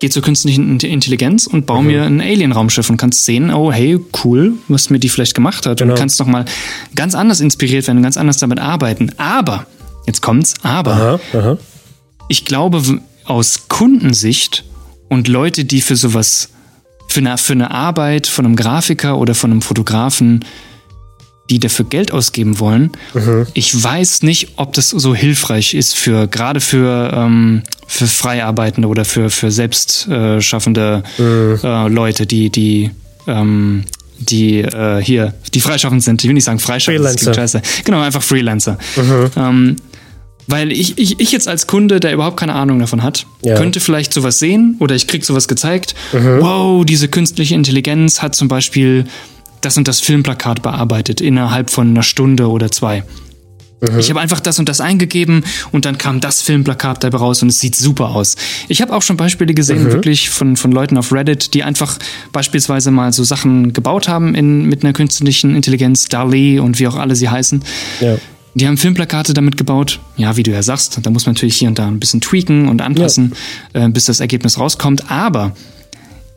geh 0.01 0.11
zur 0.11 0.23
künstlichen 0.23 0.69
Int- 0.69 0.85
Intelligenz 0.85 1.47
und 1.47 1.65
bau 1.67 1.81
mir 1.83 2.05
ein 2.05 2.21
Alien-Raumschiff 2.21 2.91
und 2.91 2.99
kannst 2.99 3.25
sehen, 3.25 3.51
oh 3.53 3.73
hey, 3.73 3.99
cool, 4.25 4.55
was 4.69 4.91
mir 4.91 4.99
die 4.99 5.09
vielleicht 5.09 5.35
gemacht 5.35 5.65
hat. 5.67 5.79
Genau. 5.79 5.93
Und 5.95 5.99
kannst 5.99 6.19
nochmal 6.21 6.45
ganz 6.95 7.15
anders 7.15 7.41
inspiriert 7.41 7.87
werden, 7.87 8.03
ganz 8.03 8.17
anders 8.17 8.39
damit 8.39 8.59
arbeiten. 8.59 9.11
Aber, 9.17 9.67
jetzt 10.07 10.21
kommt's, 10.21 10.55
aber 10.63 10.93
Aha, 10.93 11.21
aha. 11.33 11.59
ich 12.29 12.45
glaube, 12.45 12.83
aus 13.25 13.69
Kundensicht 13.69 14.65
und 15.09 15.29
Leute, 15.29 15.65
die 15.65 15.81
für 15.81 15.97
sowas, 15.97 16.51
für 17.09 17.21
eine, 17.21 17.39
für 17.39 17.55
eine 17.55 17.71
Arbeit 17.71 18.27
von 18.27 18.45
einem 18.45 18.57
Grafiker 18.57 19.17
oder 19.19 19.35
von 19.35 19.51
einem 19.51 19.63
Fotografen, 19.63 20.45
die 21.51 21.61
dafür 21.61 21.85
Geld 21.85 22.13
ausgeben 22.13 22.59
wollen, 22.59 22.91
ich 23.55 23.83
weiß 23.83 24.23
nicht, 24.23 24.49
ob 24.57 24.73
das 24.73 24.91
so 24.91 25.15
hilfreich 25.15 25.75
ist 25.75 25.95
für, 25.95 26.27
gerade 26.27 26.61
für, 26.61 27.13
ähm, 27.15 27.63
für 27.87 28.07
Freiarbeitende 28.07 28.89
oder 28.89 29.05
für, 29.05 29.31
für 29.31 29.51
selbstschaffende 29.51 30.39
äh, 30.39 30.43
schaffende, 30.43 31.03
äh, 31.63 31.89
Leute, 31.89 32.27
die, 32.27 32.51
die, 32.51 32.91
ähm, 33.29 33.85
die 34.19 34.59
äh, 34.61 35.01
hier, 35.03 35.35
die 35.55 35.61
freischaffend 35.61 36.03
sind. 36.03 36.23
Ich 36.23 36.29
will 36.29 36.35
nicht 36.35 36.45
sagen 36.45 36.59
freischaffend, 36.59 37.01
Freelancer. 37.05 37.35
scheiße. 37.35 37.63
Genau, 37.85 38.01
einfach 38.01 38.23
Freelancer. 38.23 38.79
Ähm, 39.37 39.77
weil 40.49 40.71
ich, 40.73 40.97
ich, 40.99 41.19
ich 41.21 41.33
jetzt 41.33 41.49
als 41.49 41.67
Kunde, 41.67 41.99
der 42.01 42.13
überhaupt 42.13 42.37
keine 42.39 42.55
Ahnung 42.55 42.79
davon 42.79 43.03
hat, 43.03 43.27
Ja. 43.43 43.57
könnte 43.57 43.81
vielleicht 43.81 44.13
sowas 44.13 44.39
sehen 44.39 44.77
oder 44.79 44.95
ich 44.95 45.07
krieg 45.09 45.25
sowas 45.25 45.49
gezeigt. 45.49 45.95
Wow, 46.13 46.85
diese 46.85 47.09
künstliche 47.09 47.55
Intelligenz 47.55 48.23
hat 48.23 48.35
zum 48.37 48.47
Beispiel 48.49 49.07
das 49.61 49.77
und 49.77 49.89
das 49.89 50.01
Filmplakat 50.01 50.63
bearbeitet 50.63 51.21
innerhalb 51.21 51.71
von 51.71 51.89
einer 51.89 52.03
Stunde 52.03 52.49
oder 52.51 52.71
zwei. 52.71 53.05
Ich 53.99 54.09
habe 54.09 54.21
einfach 54.21 54.41
das 54.41 54.59
und 54.59 54.71
das 54.71 54.81
eingegeben 54.81 55.45
und 55.71 55.85
dann 55.85 55.99
kam 55.99 56.21
das 56.21 56.41
Filmplakat 56.41 57.05
dabei 57.05 57.19
raus 57.19 57.43
und 57.43 57.49
es 57.49 57.61
sieht 57.61 57.77
super 57.77 58.09
aus. 58.09 58.37
Ich 58.69 58.81
habe 58.81 58.95
auch 58.95 59.03
schon 59.03 59.19
Beispiele 59.19 59.53
gesehen, 59.53 59.85
wirklich 59.85 60.31
von, 60.31 60.57
von 60.57 60.73
Leuten 60.73 60.97
auf 60.97 61.13
Reddit, 61.13 61.53
die 61.53 61.63
einfach 61.63 61.99
beispielsweise 62.33 62.91
mal 62.91 63.13
so 63.13 63.23
Sachen 63.23 63.75
gebaut 63.75 64.09
haben 64.09 64.35
in, 64.35 64.67
mit 64.67 64.83
einer 64.83 64.95
künstlichen 64.95 65.55
Intelligenz, 65.55 66.07
DALI 66.09 66.59
und 66.59 66.79
wie 66.79 66.89
auch 66.89 66.97
alle 66.97 67.15
sie 67.17 67.29
heißen. 67.29 67.63
Ja. 68.01 68.17
Die 68.55 68.67
haben 68.67 68.79
Filmplakate 68.79 69.35
damit 69.35 69.59
gebaut. 69.59 70.01
Ja, 70.17 70.39
wie 70.39 70.43
du 70.43 70.51
ja 70.51 70.63
sagst, 70.63 70.99
da 71.03 71.11
muss 71.11 71.27
man 71.27 71.35
natürlich 71.35 71.57
hier 71.57 71.69
und 71.69 71.79
da 71.79 71.87
ein 71.87 72.01
bisschen 72.01 72.23
tweaken 72.23 72.69
und 72.69 72.81
anpassen, 72.81 73.35
äh, 73.75 73.91
bis 73.91 74.07
das 74.07 74.21
Ergebnis 74.21 74.59
rauskommt. 74.59 75.11
Aber 75.11 75.55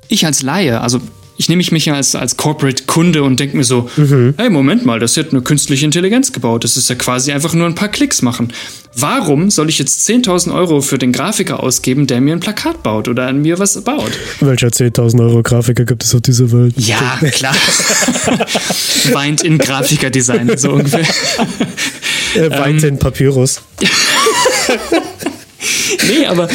ich 0.09 0.25
als 0.25 0.41
Laie, 0.41 0.81
also 0.81 0.99
ich 1.39 1.47
nehme 1.47 1.63
mich 1.71 1.85
ja 1.85 1.93
als, 1.93 2.15
als 2.15 2.35
Corporate-Kunde 2.35 3.23
und 3.23 3.39
denke 3.39 3.55
mir 3.55 3.63
so, 3.63 3.89
hey, 4.35 4.49
Moment 4.49 4.85
mal, 4.85 4.99
das 4.99 5.15
hat 5.15 5.31
eine 5.31 5.41
künstliche 5.41 5.85
Intelligenz 5.85 6.33
gebaut. 6.33 6.65
Das 6.65 6.75
ist 6.75 6.89
ja 6.89 6.95
quasi 6.95 7.31
einfach 7.31 7.53
nur 7.53 7.65
ein 7.65 7.75
paar 7.75 7.87
Klicks 7.87 8.21
machen. 8.21 8.51
Warum 8.93 9.49
soll 9.49 9.69
ich 9.69 9.79
jetzt 9.79 10.05
10.000 10.09 10.53
Euro 10.53 10.81
für 10.81 10.97
den 10.97 11.13
Grafiker 11.13 11.63
ausgeben, 11.63 12.07
der 12.07 12.19
mir 12.19 12.33
ein 12.33 12.41
Plakat 12.41 12.83
baut 12.83 13.07
oder 13.07 13.27
an 13.27 13.41
mir 13.41 13.57
was 13.57 13.79
baut? 13.81 14.11
Welcher 14.41 14.67
10.000 14.67 15.21
Euro 15.21 15.41
Grafiker 15.41 15.85
gibt 15.85 16.03
es 16.03 16.13
auf 16.13 16.19
dieser 16.19 16.51
Welt? 16.51 16.73
Ja, 16.75 17.17
klar. 17.31 17.55
Weint 19.13 19.41
in 19.41 19.59
Grafikerdesign, 19.59 20.57
so 20.57 20.71
ungefähr. 20.71 21.05
Er 22.35 22.51
weint 22.51 22.83
Ähm. 22.83 22.89
in 22.89 22.99
Papyrus. 22.99 23.61
Nee, 26.07 26.25
aber 26.25 26.47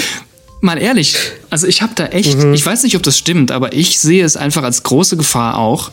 mal 0.65 0.79
ehrlich, 0.81 1.17
also 1.51 1.67
ich 1.67 1.83
habe 1.83 1.93
da 1.95 2.07
echt, 2.07 2.37
ich 2.55 2.65
weiß 2.67 2.83
nicht, 2.83 2.97
ob 2.97 3.03
das 3.03 3.17
stimmt, 3.17 3.53
aber 3.53 3.73
ich 3.73 3.99
sehe 4.01 4.25
es 4.25 4.37
einfach 4.37 4.63
als 4.65 4.83
große 4.83 5.17
Gefahr 5.17 5.59
auch, 5.59 5.93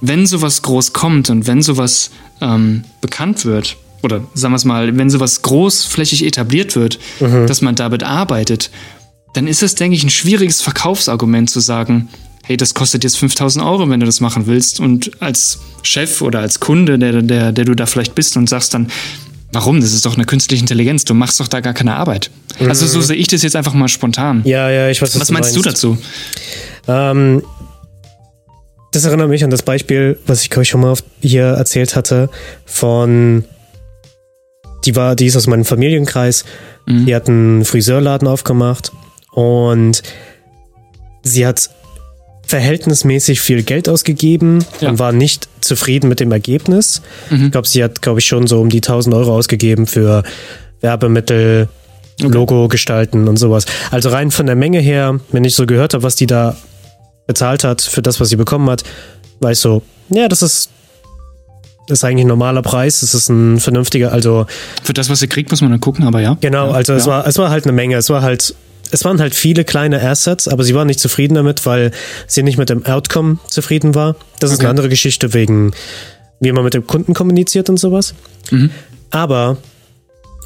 wenn 0.00 0.26
sowas 0.26 0.62
groß 0.62 0.92
kommt 0.92 1.30
und 1.30 1.46
wenn 1.46 1.62
sowas 1.62 2.10
ähm, 2.40 2.84
bekannt 3.00 3.44
wird, 3.44 3.76
oder 4.02 4.22
sagen 4.34 4.52
wir 4.52 4.56
es 4.56 4.64
mal, 4.64 4.96
wenn 4.96 5.10
sowas 5.10 5.42
großflächig 5.42 6.24
etabliert 6.24 6.74
wird, 6.74 6.98
dass 7.46 7.60
man 7.60 7.74
damit 7.74 8.02
arbeitet, 8.02 8.70
dann 9.34 9.46
ist 9.46 9.62
es, 9.62 9.74
denke 9.76 9.94
ich, 9.94 10.02
ein 10.02 10.10
schwieriges 10.10 10.62
Verkaufsargument 10.62 11.50
zu 11.50 11.60
sagen, 11.60 12.08
hey, 12.42 12.56
das 12.56 12.74
kostet 12.74 13.04
jetzt 13.04 13.18
5000 13.18 13.64
Euro, 13.64 13.88
wenn 13.90 14.00
du 14.00 14.06
das 14.06 14.20
machen 14.20 14.46
willst. 14.46 14.80
Und 14.80 15.22
als 15.22 15.60
Chef 15.82 16.20
oder 16.22 16.40
als 16.40 16.58
Kunde, 16.58 16.98
der, 16.98 17.22
der, 17.22 17.52
der 17.52 17.64
du 17.64 17.74
da 17.76 17.86
vielleicht 17.86 18.14
bist 18.16 18.36
und 18.36 18.48
sagst 18.48 18.74
dann, 18.74 18.88
warum? 19.52 19.80
Das 19.80 19.92
ist 19.92 20.06
doch 20.06 20.16
eine 20.16 20.24
künstliche 20.24 20.62
Intelligenz, 20.62 21.04
du 21.04 21.14
machst 21.14 21.40
doch 21.40 21.48
da 21.48 21.60
gar 21.60 21.74
keine 21.74 21.96
Arbeit. 21.96 22.30
Also 22.60 22.86
so 22.86 23.00
sehe 23.00 23.16
ich 23.16 23.28
das 23.28 23.42
jetzt 23.42 23.56
einfach 23.56 23.74
mal 23.74 23.88
spontan. 23.88 24.42
Ja, 24.44 24.70
ja, 24.70 24.88
ich 24.88 25.00
weiß, 25.00 25.14
was, 25.14 25.20
Was 25.20 25.30
meinst 25.30 25.56
du 25.56 25.62
dazu? 25.62 25.98
Ähm, 26.86 27.42
das 28.92 29.04
erinnert 29.04 29.28
mich 29.28 29.44
an 29.44 29.50
das 29.50 29.62
Beispiel, 29.62 30.18
was 30.26 30.42
ich 30.42 30.54
ich 30.54 30.68
schon 30.68 30.80
mal 30.80 30.94
hier 31.20 31.44
erzählt 31.44 31.96
hatte, 31.96 32.28
von 32.64 33.44
die 34.84 34.96
war, 34.96 35.14
die 35.14 35.26
ist 35.26 35.36
aus 35.36 35.46
meinem 35.46 35.64
Familienkreis, 35.64 36.44
die 36.88 37.14
hat 37.14 37.28
einen 37.28 37.64
Friseurladen 37.64 38.26
aufgemacht 38.26 38.90
und 39.30 40.02
sie 41.22 41.46
hat 41.46 41.70
verhältnismäßig 42.50 43.40
viel 43.40 43.62
Geld 43.62 43.88
ausgegeben 43.88 44.64
Ja. 44.80 44.90
und 44.90 44.98
war 44.98 45.12
nicht 45.12 45.48
zufrieden 45.60 46.08
mit 46.08 46.20
dem 46.20 46.32
Ergebnis. 46.32 47.00
Ich 47.30 47.50
glaube, 47.52 47.68
sie 47.68 47.82
hat, 47.82 48.02
glaube 48.02 48.20
ich, 48.20 48.26
schon 48.26 48.46
so 48.46 48.60
um 48.60 48.68
die 48.68 48.78
1000 48.80 49.14
Euro 49.14 49.34
ausgegeben 49.34 49.86
für 49.86 50.22
Werbemittel, 50.80 51.68
Logo 52.20 52.68
gestalten 52.68 53.28
und 53.28 53.38
sowas. 53.38 53.64
Also 53.90 54.10
rein 54.10 54.30
von 54.30 54.44
der 54.46 54.56
Menge 54.56 54.80
her, 54.80 55.20
wenn 55.32 55.44
ich 55.44 55.54
so 55.54 55.64
gehört 55.64 55.94
habe, 55.94 56.02
was 56.02 56.16
die 56.16 56.26
da 56.26 56.54
bezahlt 57.26 57.64
hat 57.64 57.80
für 57.80 58.02
das, 58.02 58.20
was 58.20 58.28
sie 58.28 58.36
bekommen 58.36 58.68
hat, 58.68 58.82
war 59.38 59.52
ich 59.52 59.58
so, 59.58 59.82
ja, 60.10 60.28
das 60.28 60.42
ist, 60.42 60.70
das 61.86 62.00
ist 62.00 62.04
eigentlich 62.04 62.24
ein 62.24 62.28
normaler 62.28 62.62
Preis. 62.62 63.00
Das 63.00 63.14
ist 63.14 63.28
ein 63.30 63.58
vernünftiger, 63.58 64.12
also 64.12 64.46
Für 64.82 64.92
das, 64.92 65.08
was 65.08 65.22
ihr 65.22 65.28
kriegt, 65.28 65.50
muss 65.50 65.62
man 65.62 65.70
dann 65.70 65.80
gucken, 65.80 66.04
aber 66.04 66.20
ja. 66.20 66.36
Genau, 66.40 66.66
ja, 66.68 66.72
also 66.72 66.92
es 66.94 67.06
ja. 67.06 67.12
war 67.12 67.26
es 67.26 67.38
war 67.38 67.48
halt 67.50 67.64
eine 67.64 67.72
Menge. 67.72 67.96
Es 67.96 68.10
war 68.10 68.22
halt 68.22 68.54
es 68.92 69.04
waren 69.04 69.20
halt 69.20 69.34
viele 69.34 69.64
kleine 69.64 70.00
Assets, 70.02 70.48
aber 70.48 70.64
sie 70.64 70.74
war 70.74 70.84
nicht 70.84 71.00
zufrieden 71.00 71.34
damit, 71.34 71.64
weil 71.66 71.90
sie 72.26 72.42
nicht 72.42 72.58
mit 72.58 72.70
dem 72.70 72.84
Outcome 72.86 73.38
zufrieden 73.48 73.94
war. 73.94 74.16
Das 74.40 74.50
ist 74.50 74.56
Okay. 74.56 74.66
eine 74.66 74.70
andere 74.70 74.88
Geschichte 74.88 75.32
wegen 75.34 75.72
wie 76.42 76.52
man 76.52 76.64
mit 76.64 76.72
dem 76.74 76.86
Kunden 76.86 77.12
kommuniziert 77.12 77.68
und 77.68 77.76
sowas. 77.78 78.14
Mhm. 78.50 78.70
Aber 79.10 79.58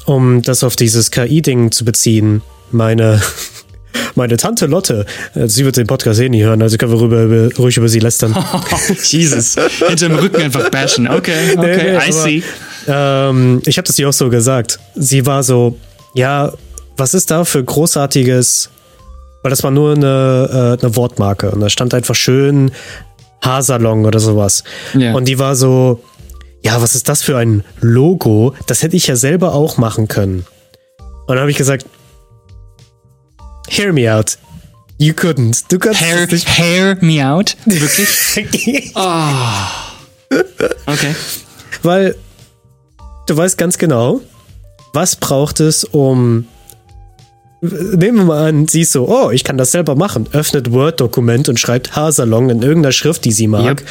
um 0.05 0.41
das 0.41 0.63
auf 0.63 0.75
dieses 0.75 1.09
KI-Ding 1.09 1.71
zu 1.71 1.85
beziehen, 1.85 2.41
meine 2.71 3.21
meine 4.15 4.35
Tante 4.37 4.65
Lotte, 4.65 5.05
äh, 5.35 5.47
sie 5.47 5.63
wird 5.63 5.77
den 5.77 5.87
Podcast 5.87 6.19
eh 6.19 6.27
nie 6.27 6.43
hören, 6.43 6.61
also 6.61 6.75
können 6.77 6.91
wir 6.91 6.99
rüber, 6.99 7.23
über, 7.23 7.55
ruhig 7.55 7.77
über 7.77 7.87
sie 7.87 7.99
lästern. 7.99 8.35
Jesus. 9.03 9.55
Hinterm 9.87 10.15
Rücken 10.15 10.41
einfach 10.41 10.69
bashen. 10.69 11.07
Okay, 11.07 11.31
okay, 11.57 11.77
Nee, 11.77 11.83
nee, 11.83 11.93
I 11.93 11.95
aber- 11.97 12.11
see. 12.11 12.43
Ähm, 12.87 13.61
ich 13.65 13.77
habe 13.77 13.87
das 13.87 13.97
ihr 13.97 14.09
auch 14.09 14.13
so 14.13 14.29
gesagt. 14.29 14.79
Sie 14.95 15.25
war 15.25 15.43
so, 15.43 15.77
ja, 16.13 16.51
was 16.97 17.13
ist 17.13 17.31
da 17.31 17.45
für 17.45 17.63
großartiges, 17.63 18.69
weil 19.43 19.49
das 19.49 19.63
war 19.63 19.71
nur 19.71 19.93
eine, 19.93 20.77
äh, 20.79 20.83
eine 20.83 20.95
Wortmarke 20.95 21.51
und 21.51 21.61
da 21.61 21.69
stand 21.69 21.93
einfach 21.93 22.15
schön 22.15 22.71
Haarsalon 23.41 24.05
oder 24.05 24.19
sowas. 24.19 24.63
Ja. 24.93 25.13
Und 25.13 25.27
die 25.27 25.39
war 25.39 25.55
so, 25.55 26.03
ja, 26.63 26.81
was 26.81 26.95
ist 26.95 27.09
das 27.09 27.21
für 27.21 27.37
ein 27.37 27.63
Logo? 27.79 28.55
Das 28.67 28.81
hätte 28.81 28.95
ich 28.95 29.07
ja 29.07 29.15
selber 29.15 29.53
auch 29.53 29.77
machen 29.77 30.07
können. 30.07 30.45
Und 30.99 31.29
dann 31.29 31.39
habe 31.39 31.51
ich 31.51 31.57
gesagt, 31.57 31.85
hear 33.69 33.93
me 33.93 34.13
out. 34.13 34.37
You 34.97 35.13
couldn't. 35.13 35.65
Du 35.67 35.77
kannst 35.77 36.01
Hair, 36.01 36.27
nicht. 36.27 36.47
hair 36.57 36.97
me 37.01 37.27
out? 37.27 37.57
Wirklich? 37.65 38.93
Okay. 40.87 41.15
Weil 41.83 42.15
du 43.27 43.37
weißt 43.37 43.57
ganz 43.57 43.77
genau, 43.77 44.21
was 44.93 45.15
braucht 45.15 45.59
es, 45.59 45.83
um. 45.83 46.47
Nehmen 47.61 48.17
wir 48.19 48.25
mal 48.25 48.47
an, 48.49 48.67
sie 48.67 48.81
ist 48.81 48.91
so, 48.91 49.07
oh, 49.07 49.31
ich 49.31 49.43
kann 49.43 49.57
das 49.57 49.71
selber 49.71 49.95
machen. 49.95 50.27
Öffnet 50.33 50.71
Word-Dokument 50.71 51.49
und 51.49 51.59
schreibt 51.59 51.95
Haarsalon 51.95 52.49
in 52.49 52.61
irgendeiner 52.61 52.91
Schrift, 52.91 53.25
die 53.25 53.31
sie 53.31 53.47
mag. 53.47 53.79
Yep. 53.81 53.83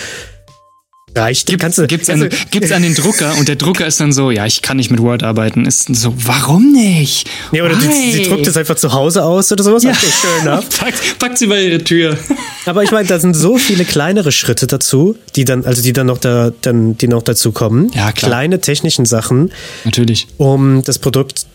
Reicht. 1.16 1.46
Gibt, 1.46 1.60
kannst 1.62 1.78
du, 1.78 1.86
gibt's, 1.86 2.10
an, 2.10 2.18
du- 2.20 2.28
gibt's 2.50 2.72
an 2.72 2.82
den 2.82 2.92
Drucker 2.96 3.36
und 3.38 3.46
der 3.46 3.54
Drucker 3.54 3.86
ist 3.86 4.00
dann 4.00 4.12
so, 4.12 4.32
ja, 4.32 4.46
ich 4.46 4.62
kann 4.62 4.76
nicht 4.78 4.90
mit 4.90 5.00
Word 5.00 5.22
arbeiten. 5.22 5.64
Ist 5.64 5.94
so, 5.94 6.12
warum 6.16 6.72
nicht? 6.72 7.28
Nee, 7.52 7.62
oder 7.62 7.80
Why? 7.80 8.12
sie 8.12 8.22
druckt 8.24 8.46
es 8.48 8.56
einfach 8.56 8.74
zu 8.74 8.92
Hause 8.92 9.22
aus 9.24 9.50
oder 9.52 9.62
sowas. 9.62 9.84
Ja. 9.84 9.90
Okay, 9.92 10.06
fair 10.06 10.42
enough. 10.52 10.68
packt, 10.76 11.18
packt 11.20 11.38
sie 11.38 11.46
bei 11.46 11.62
ihre 11.62 11.84
Tür. 11.84 12.16
Aber 12.66 12.82
ich 12.82 12.90
meine, 12.90 13.06
da 13.06 13.20
sind 13.20 13.34
so 13.34 13.58
viele 13.58 13.84
kleinere 13.84 14.32
Schritte 14.32 14.66
dazu, 14.66 15.16
die 15.36 15.44
dann, 15.44 15.64
also 15.64 15.82
die 15.82 15.92
dann 15.92 16.06
noch 16.08 16.18
da, 16.18 16.52
dann, 16.62 16.98
die 16.98 17.06
noch 17.06 17.22
dazu 17.22 17.52
kommen. 17.52 17.92
Ja, 17.94 18.10
klar. 18.10 18.30
Kleine 18.30 18.60
technischen 18.60 19.04
Sachen, 19.04 19.52
Natürlich. 19.84 20.26
um 20.38 20.82
das 20.82 20.98
Produkt 20.98 21.46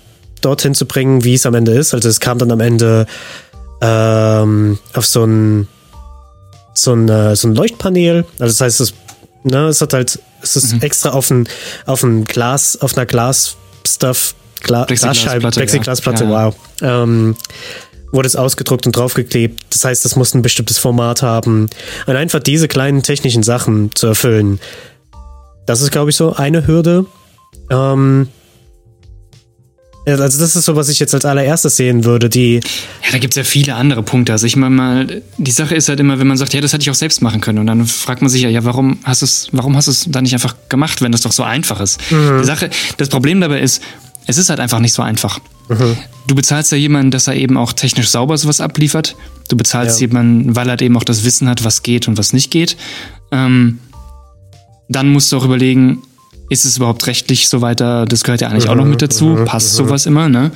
dorthin 0.41 0.73
zu 0.73 0.85
bringen, 0.85 1.23
wie 1.23 1.33
es 1.35 1.45
am 1.45 1.53
Ende 1.55 1.71
ist. 1.73 1.93
Also 1.93 2.09
es 2.09 2.19
kam 2.19 2.37
dann 2.37 2.51
am 2.51 2.59
Ende 2.59 3.05
ähm, 3.81 4.77
auf 4.93 5.05
so 5.05 5.23
ein 5.25 5.67
so 6.73 6.93
ein, 6.93 7.09
äh, 7.09 7.35
so 7.35 7.47
ein 7.47 7.55
Leuchtpanel. 7.55 8.25
Also 8.39 8.45
das 8.53 8.61
heißt, 8.61 8.81
es, 8.81 8.93
ne, 9.43 9.67
es 9.67 9.81
hat 9.81 9.93
halt, 9.93 10.19
es 10.41 10.55
ist 10.55 10.73
Mhm. 10.73 10.81
extra 10.81 11.09
auf 11.09 11.29
ein, 11.29 11.47
auf 11.85 12.03
ein 12.03 12.23
Glas, 12.23 12.77
auf 12.81 12.95
einer 12.95 13.05
Glas-Stuff, 13.05 14.35
Gla 14.61 14.85
Glasscheibe, 14.85 15.49
Plexiglasplatte, 15.51 16.25
ja. 16.25 16.29
wow. 16.29 16.55
Ähm, 16.81 17.35
wurde 18.11 18.27
es 18.27 18.35
ausgedruckt 18.35 18.85
und 18.85 18.95
draufgeklebt. 18.95 19.65
Das 19.69 19.83
heißt, 19.85 20.05
es 20.05 20.15
muss 20.15 20.33
ein 20.33 20.41
bestimmtes 20.41 20.77
Format 20.77 21.21
haben. 21.21 21.69
Und 22.07 22.15
einfach 22.15 22.39
diese 22.39 22.67
kleinen 22.67 23.03
technischen 23.03 23.43
Sachen 23.43 23.91
zu 23.93 24.07
erfüllen, 24.07 24.59
das 25.65 25.81
ist, 25.81 25.91
glaube 25.91 26.09
ich, 26.09 26.15
so 26.15 26.33
eine 26.33 26.65
Hürde. 26.65 27.05
Ähm, 27.69 28.29
also 30.17 30.39
das 30.39 30.55
ist 30.55 30.65
so, 30.65 30.75
was 30.75 30.89
ich 30.89 30.99
jetzt 30.99 31.13
als 31.13 31.25
allererstes 31.25 31.75
sehen 31.75 32.03
würde, 32.05 32.29
die 32.29 32.55
Ja, 32.55 33.11
da 33.11 33.17
gibt's 33.17 33.35
ja 33.35 33.43
viele 33.43 33.75
andere 33.75 34.03
Punkte. 34.03 34.31
Also 34.31 34.45
ich 34.45 34.55
meine 34.55 34.75
mal, 34.75 35.21
die 35.37 35.51
Sache 35.51 35.75
ist 35.75 35.89
halt 35.89 35.99
immer, 35.99 36.19
wenn 36.19 36.27
man 36.27 36.37
sagt, 36.37 36.53
ja, 36.53 36.61
das 36.61 36.73
hätte 36.73 36.83
ich 36.83 36.89
auch 36.89 36.95
selbst 36.95 37.21
machen 37.21 37.41
können. 37.41 37.59
Und 37.59 37.67
dann 37.67 37.85
fragt 37.85 38.21
man 38.21 38.29
sich 38.29 38.41
ja, 38.41 38.49
ja, 38.49 38.63
warum 38.63 38.99
hast 39.03 39.21
du 39.21 39.25
es, 39.25 39.47
warum 39.51 39.75
hast 39.75 39.87
du 39.87 39.91
es 39.91 40.05
dann 40.09 40.23
nicht 40.23 40.33
einfach 40.33 40.55
gemacht, 40.69 41.01
wenn 41.01 41.11
das 41.11 41.21
doch 41.21 41.31
so 41.31 41.43
einfach 41.43 41.79
ist? 41.81 41.99
Die 42.41 42.45
Sache, 42.45 42.69
das 42.97 43.09
Problem 43.09 43.41
dabei 43.41 43.59
ist, 43.61 43.81
es 44.25 44.37
ist 44.37 44.49
halt 44.49 44.59
einfach 44.59 44.79
nicht 44.79 44.93
so 44.93 45.01
einfach. 45.01 45.39
Du 46.27 46.35
bezahlst 46.35 46.71
ja 46.71 46.77
jemanden, 46.77 47.11
dass 47.11 47.27
er 47.27 47.35
eben 47.35 47.57
auch 47.57 47.73
technisch 47.73 48.09
sauber 48.09 48.37
sowas 48.37 48.61
abliefert. 48.61 49.15
Du 49.49 49.57
bezahlst 49.57 49.99
Ja. 50.01 50.07
jemanden, 50.07 50.55
weil 50.55 50.67
er 50.67 50.71
halt 50.71 50.81
eben 50.83 50.95
auch 50.97 51.03
das 51.03 51.23
Wissen 51.23 51.49
hat, 51.49 51.63
was 51.63 51.81
geht 51.83 52.07
und 52.07 52.17
was 52.17 52.33
nicht 52.33 52.51
geht. 52.51 52.77
Ähm, 53.31 53.79
dann 54.87 55.09
musst 55.11 55.31
du 55.31 55.37
auch 55.37 55.45
überlegen, 55.45 56.01
ist 56.49 56.65
es 56.65 56.77
überhaupt 56.77 57.05
rechtlich 57.07 57.47
so 57.47 57.61
weiter? 57.61 58.05
Das 58.05 58.23
gehört 58.23 58.41
ja 58.41 58.47
eigentlich 58.49 58.69
auch 58.69 58.75
noch 58.75 58.85
mit 58.85 59.01
dazu. 59.01 59.37
Passt 59.45 59.75
sowas 59.75 60.05
immer, 60.05 60.27
ne? 60.29 60.51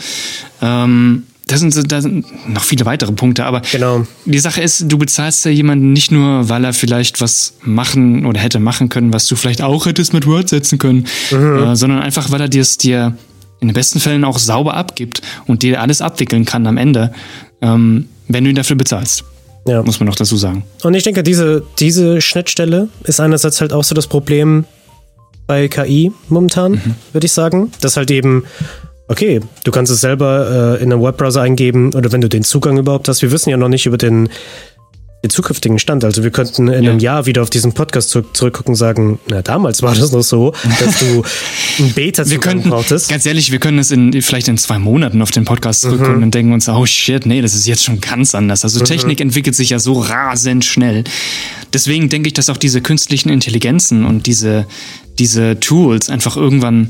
Ähm, 0.61 1.23
das 1.47 1.59
sind, 1.59 1.91
da 1.91 2.01
sind 2.01 2.25
noch 2.51 2.63
viele 2.63 2.85
weitere 2.85 3.11
Punkte, 3.11 3.45
aber 3.45 3.61
Genau. 3.71 4.07
die 4.25 4.39
Sache 4.39 4.61
ist, 4.61 4.85
du 4.91 4.97
bezahlst 4.97 5.43
ja 5.45 5.51
jemanden 5.51 5.91
nicht 5.91 6.09
nur, 6.09 6.47
weil 6.49 6.63
er 6.63 6.73
vielleicht 6.73 7.19
was 7.19 7.55
machen 7.61 8.25
oder 8.25 8.39
hätte 8.39 8.59
machen 8.59 8.87
können, 8.89 9.11
was 9.13 9.27
du 9.27 9.35
vielleicht 9.35 9.61
auch 9.61 9.85
hättest 9.85 10.13
mit 10.13 10.25
Word 10.25 10.49
setzen 10.49 10.79
können, 10.79 11.05
äh, 11.31 11.75
sondern 11.75 11.99
einfach, 12.01 12.31
weil 12.31 12.39
er 12.41 12.47
dir 12.47 12.61
es 12.61 12.77
dir 12.77 13.15
in 13.59 13.67
den 13.67 13.73
besten 13.73 13.99
Fällen 13.99 14.23
auch 14.23 14.39
sauber 14.39 14.73
abgibt 14.75 15.21
und 15.45 15.63
dir 15.63 15.81
alles 15.81 16.01
abwickeln 16.01 16.45
kann 16.45 16.65
am 16.65 16.77
Ende, 16.77 17.11
ähm, 17.61 18.07
wenn 18.29 18.45
du 18.45 18.49
ihn 18.49 18.55
dafür 18.55 18.77
bezahlst, 18.77 19.25
Ja. 19.67 19.83
muss 19.83 19.99
man 19.99 20.07
noch 20.07 20.15
dazu 20.15 20.37
sagen. 20.37 20.63
Und 20.83 20.93
ich 20.93 21.03
denke, 21.03 21.23
diese, 21.23 21.63
diese 21.77 22.21
Schnittstelle 22.21 22.87
ist 23.03 23.19
einerseits 23.19 23.59
halt 23.59 23.73
auch 23.73 23.83
so 23.83 23.93
das 23.93 24.07
Problem 24.07 24.63
bei 25.47 25.67
KI 25.67 26.11
momentan, 26.29 26.81
würde 27.13 27.25
ich 27.25 27.33
sagen. 27.33 27.71
Dass 27.81 27.97
halt 27.97 28.11
eben, 28.11 28.43
okay, 29.07 29.39
du 29.63 29.71
kannst 29.71 29.91
es 29.91 30.01
selber 30.01 30.77
äh, 30.79 30.83
in 30.83 30.91
einem 30.91 31.01
Webbrowser 31.01 31.41
eingeben 31.41 31.93
oder 31.93 32.11
wenn 32.11 32.21
du 32.21 32.29
den 32.29 32.43
Zugang 32.43 32.77
überhaupt 32.77 33.07
hast. 33.07 33.21
Wir 33.21 33.31
wissen 33.31 33.49
ja 33.49 33.57
noch 33.57 33.69
nicht 33.69 33.85
über 33.85 33.97
den, 33.97 34.29
den 35.23 35.29
zukünftigen 35.29 35.79
Stand. 35.79 36.03
Also 36.03 36.21
wir 36.23 36.31
könnten 36.31 36.67
in 36.67 36.83
Ja. 36.83 36.91
einem 36.91 36.99
Jahr 36.99 37.25
wieder 37.25 37.41
auf 37.43 37.49
diesen 37.49 37.71
Podcast 37.73 38.09
zurück, 38.09 38.35
zurückgucken 38.35 38.71
und 38.73 38.75
sagen, 38.75 39.19
na, 39.29 39.41
damals 39.41 39.81
war 39.81 39.95
das 39.95 40.11
noch 40.11 40.21
so, 40.21 40.51
dass 40.81 40.99
du 40.99 41.05
einen 41.79 41.87
Wir 41.87 41.93
Beta-Zugang 41.95 42.39
könnten, 42.41 42.69
brauchtest. 42.71 43.09
ganz 43.09 43.25
ehrlich, 43.25 43.51
wir 43.51 43.59
können 43.59 43.79
es 43.79 43.91
in, 43.91 44.21
vielleicht 44.21 44.49
in 44.49 44.57
zwei 44.57 44.79
Monaten 44.79 45.21
auf 45.21 45.31
den 45.31 45.45
Podcast 45.45 45.81
zurückgucken 45.81 46.23
und 46.23 46.33
denken 46.35 46.51
uns, 46.51 46.67
oh 46.67 46.85
shit, 46.85 47.25
nee, 47.25 47.41
das 47.41 47.55
ist 47.55 47.65
jetzt 47.67 47.83
schon 47.83 48.01
ganz 48.01 48.35
anders. 48.35 48.65
Also 48.65 48.81
Technik 48.81 49.21
entwickelt 49.21 49.55
sich 49.55 49.69
ja 49.69 49.79
so 49.79 49.93
rasend 49.93 50.65
schnell. 50.65 51.05
Deswegen 51.73 52.09
denke 52.09 52.27
ich, 52.27 52.33
dass 52.33 52.49
auch 52.49 52.57
diese 52.57 52.81
künstlichen 52.81 53.29
Intelligenzen 53.29 54.05
und 54.05 54.25
diese, 54.27 54.67
diese 55.19 55.57
Tools 55.59 56.09
einfach 56.09 56.35
irgendwann 56.35 56.89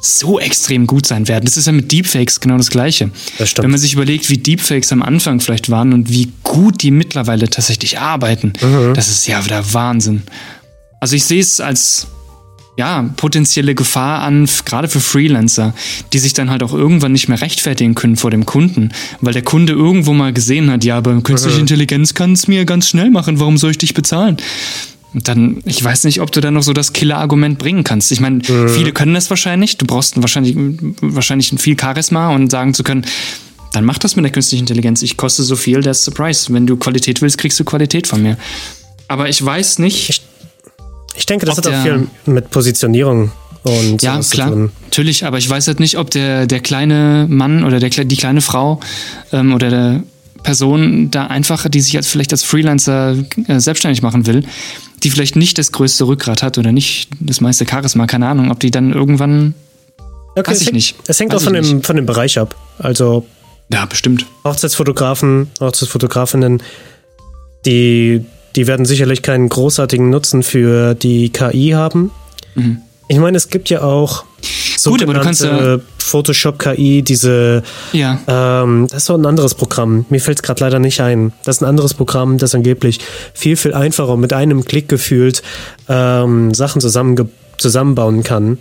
so 0.00 0.38
extrem 0.38 0.86
gut 0.86 1.06
sein 1.06 1.26
werden. 1.26 1.44
Das 1.44 1.56
ist 1.56 1.66
ja 1.66 1.72
mit 1.72 1.90
Deepfakes 1.90 2.40
genau 2.40 2.56
das 2.56 2.70
Gleiche. 2.70 3.10
Das. 3.38 3.56
Wenn 3.56 3.70
man 3.70 3.80
sich 3.80 3.94
überlegt, 3.94 4.30
wie 4.30 4.38
Deepfakes 4.38 4.92
am 4.92 5.02
Anfang 5.02 5.40
vielleicht 5.40 5.70
waren 5.70 5.92
und 5.92 6.10
wie 6.10 6.32
gut 6.44 6.82
die 6.82 6.90
mittlerweile 6.90 7.50
tatsächlich 7.50 7.98
arbeiten, 7.98 8.52
das 8.94 9.08
ist 9.08 9.26
ja 9.26 9.44
wieder 9.44 9.72
Wahnsinn. 9.74 10.22
Also 11.00 11.16
ich 11.16 11.24
sehe 11.24 11.40
es 11.40 11.60
als 11.60 12.06
ja, 12.78 13.10
potenzielle 13.16 13.74
Gefahr 13.74 14.22
an, 14.22 14.48
gerade 14.64 14.88
für 14.88 15.00
Freelancer, 15.00 15.74
die 16.12 16.20
sich 16.20 16.32
dann 16.32 16.48
halt 16.48 16.62
auch 16.62 16.72
irgendwann 16.72 17.10
nicht 17.10 17.28
mehr 17.28 17.40
rechtfertigen 17.40 17.96
können 17.96 18.16
vor 18.16 18.30
dem 18.30 18.46
Kunden, 18.46 18.92
weil 19.20 19.32
der 19.32 19.42
Kunde 19.42 19.72
irgendwo 19.72 20.12
mal 20.12 20.32
gesehen 20.32 20.70
hat, 20.70 20.84
ja, 20.84 20.96
aber 20.96 21.20
künstliche 21.22 21.58
Intelligenz 21.58 22.14
kann 22.14 22.34
es 22.34 22.46
mir 22.46 22.64
ganz 22.64 22.88
schnell 22.88 23.10
machen, 23.10 23.40
warum 23.40 23.58
soll 23.58 23.72
ich 23.72 23.78
dich 23.78 23.94
bezahlen? 23.94 24.36
Und 25.18 25.26
dann, 25.26 25.60
ich 25.64 25.82
weiß 25.82 26.04
nicht, 26.04 26.20
ob 26.20 26.30
du 26.30 26.40
dann 26.40 26.54
noch 26.54 26.62
so 26.62 26.72
das 26.72 26.92
Killer-Argument 26.92 27.58
bringen 27.58 27.82
kannst. 27.82 28.12
Ich 28.12 28.20
meine, 28.20 28.40
viele 28.44 28.92
können 28.92 29.14
das 29.14 29.30
wahrscheinlich, 29.30 29.76
du 29.76 29.84
brauchst 29.84 30.16
ein 30.16 30.22
wahrscheinlich, 30.22 30.54
wahrscheinlich 31.00 31.52
viel 31.58 31.76
Charisma 31.76 32.30
und 32.32 32.52
sagen 32.52 32.72
zu 32.72 32.84
können, 32.84 33.04
dann 33.72 33.84
mach 33.84 33.98
das 33.98 34.14
mit 34.14 34.24
der 34.24 34.30
künstlichen 34.30 34.62
Intelligenz. 34.62 35.02
Ich 35.02 35.16
koste 35.16 35.42
so 35.42 35.56
viel, 35.56 35.80
that's 35.82 36.04
the 36.04 36.12
price. 36.12 36.52
Wenn 36.52 36.68
du 36.68 36.76
Qualität 36.76 37.20
willst, 37.20 37.36
kriegst 37.36 37.58
du 37.58 37.64
Qualität 37.64 38.06
von 38.06 38.22
mir. 38.22 38.36
Aber 39.08 39.28
ich 39.28 39.44
weiß 39.44 39.80
nicht, 39.80 40.22
Ich 41.16 41.26
denke, 41.26 41.46
das 41.46 41.56
hat 41.56 41.66
auch 41.66 41.82
viel 41.82 42.06
mit 42.26 42.50
Positionierung 42.50 43.32
und 43.64 44.00
Ja, 44.00 44.20
klar, 44.20 44.50
tun. 44.52 44.70
natürlich, 44.84 45.26
aber 45.26 45.38
ich 45.38 45.50
weiß 45.50 45.66
halt 45.66 45.80
nicht, 45.80 45.98
ob 45.98 46.12
der, 46.12 46.46
der 46.46 46.60
kleine 46.60 47.26
Mann 47.28 47.64
oder 47.64 47.80
der, 47.80 47.90
die 47.90 48.16
kleine 48.16 48.40
Frau 48.40 48.78
ähm, 49.32 49.52
oder 49.52 49.68
der 49.68 50.02
Person 50.42 51.10
da 51.10 51.26
einfach, 51.26 51.68
die 51.68 51.80
sich 51.80 51.96
als 51.96 52.06
vielleicht 52.08 52.32
als 52.32 52.42
Freelancer 52.42 53.16
äh, 53.46 53.58
selbstständig 53.60 54.02
machen 54.02 54.26
will, 54.26 54.44
die 55.02 55.10
vielleicht 55.10 55.36
nicht 55.36 55.58
das 55.58 55.72
größte 55.72 56.06
Rückgrat 56.06 56.42
hat 56.42 56.58
oder 56.58 56.72
nicht 56.72 57.08
das 57.20 57.40
meiste 57.40 57.66
Charisma, 57.68 58.06
keine 58.06 58.26
Ahnung, 58.28 58.50
ob 58.50 58.60
die 58.60 58.70
dann 58.70 58.92
irgendwann, 58.92 59.54
Okay, 60.36 60.50
Weiß 60.50 60.56
es 60.56 60.60
ich 60.62 60.66
hängt- 60.68 60.74
nicht. 60.74 60.94
Es 61.08 61.18
hängt 61.20 61.32
Weiß 61.32 61.40
auch 61.40 61.44
von 61.44 61.52
dem, 61.54 61.82
von 61.82 61.96
dem 61.96 62.06
Bereich 62.06 62.38
ab. 62.38 62.54
Also 62.78 63.26
ja, 63.72 63.84
bestimmt. 63.86 64.24
Hochzeitsfotografen, 64.44 65.50
Hochzeitsfotografinnen, 65.60 66.62
die 67.66 68.24
die 68.56 68.66
werden 68.66 68.86
sicherlich 68.86 69.22
keinen 69.22 69.48
großartigen 69.48 70.08
Nutzen 70.10 70.42
für 70.42 70.94
die 70.94 71.28
KI 71.30 71.70
haben. 71.74 72.10
Mhm. 72.54 72.78
Ich 73.08 73.18
meine, 73.18 73.36
es 73.36 73.50
gibt 73.50 73.68
ja 73.70 73.82
auch 73.82 74.24
Gut, 74.84 75.02
aber 75.02 75.14
du 75.14 75.20
kannst 75.20 75.42
ja- 75.42 75.78
Photoshop-KI, 75.98 77.02
diese 77.02 77.62
Ja. 77.92 78.18
ähm, 78.26 78.86
das 78.88 78.98
ist 78.98 79.06
so 79.06 79.14
ein 79.14 79.26
anderes 79.26 79.54
Programm. 79.54 80.06
Mir 80.08 80.20
fällt 80.20 80.38
es 80.38 80.42
gerade 80.42 80.60
leider 80.64 80.78
nicht 80.78 81.00
ein. 81.00 81.32
Das 81.44 81.56
ist 81.56 81.62
ein 81.62 81.66
anderes 81.66 81.94
Programm, 81.94 82.38
das 82.38 82.54
angeblich 82.54 82.98
viel, 83.34 83.56
viel 83.56 83.74
einfacher 83.74 84.10
und 84.10 84.20
mit 84.20 84.32
einem 84.32 84.64
Klick 84.64 84.88
gefühlt 84.88 85.42
ähm, 85.88 86.54
Sachen 86.54 86.80
zusammenge 86.80 87.28
zusammenbauen 87.58 88.22
kann. 88.22 88.58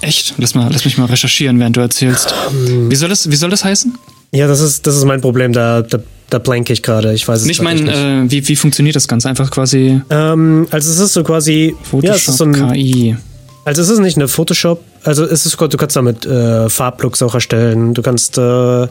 Echt? 0.00 0.34
Lass, 0.38 0.54
mal, 0.54 0.68
lass 0.72 0.84
mich 0.84 0.96
mal 0.98 1.06
recherchieren, 1.06 1.58
während 1.58 1.76
du 1.76 1.80
erzählst. 1.80 2.32
Ähm. 2.68 2.90
Wie 2.90 2.94
soll 2.96 3.08
das, 3.08 3.30
wie 3.30 3.36
soll 3.36 3.50
das 3.50 3.64
heißen? 3.64 3.96
Ja, 4.32 4.46
das 4.46 4.60
ist, 4.60 4.86
das 4.86 4.96
ist 4.96 5.04
mein 5.04 5.20
Problem. 5.20 5.52
Da, 5.52 5.82
da, 5.82 5.98
da 6.30 6.38
blanke 6.38 6.72
ich 6.72 6.82
gerade. 6.82 7.14
Ich 7.14 7.26
weiß 7.26 7.40
es 7.42 7.46
Ich 7.48 7.58
grad 7.58 7.64
meine, 7.64 7.80
nicht. 7.82 7.96
äh, 7.96 8.30
wie, 8.30 8.48
wie 8.48 8.56
funktioniert 8.56 8.94
das 8.96 9.08
Ganze? 9.08 9.28
Einfach 9.28 9.50
quasi 9.50 10.00
ähm, 10.10 10.66
also 10.70 10.90
es 10.90 10.98
ist 10.98 11.12
so 11.14 11.22
quasi, 11.24 11.74
ja, 11.74 11.82
es 11.82 11.88
Photoshop 11.88 12.28
ist 12.28 12.36
so 12.36 12.44
ein, 12.44 12.72
KI. 12.72 13.16
Also 13.64 13.82
es 13.82 13.88
ist 13.88 13.98
nicht 13.98 14.16
eine 14.16 14.28
Photoshop, 14.28 14.82
also 15.04 15.24
es 15.24 15.46
ist, 15.46 15.60
du 15.60 15.76
kannst 15.76 15.96
damit 15.96 16.24
äh, 16.26 16.68
Farblooks 16.68 17.22
auch 17.22 17.34
erstellen. 17.34 17.94
Du 17.94 18.02
kannst 18.02 18.38
äh, 18.38 18.86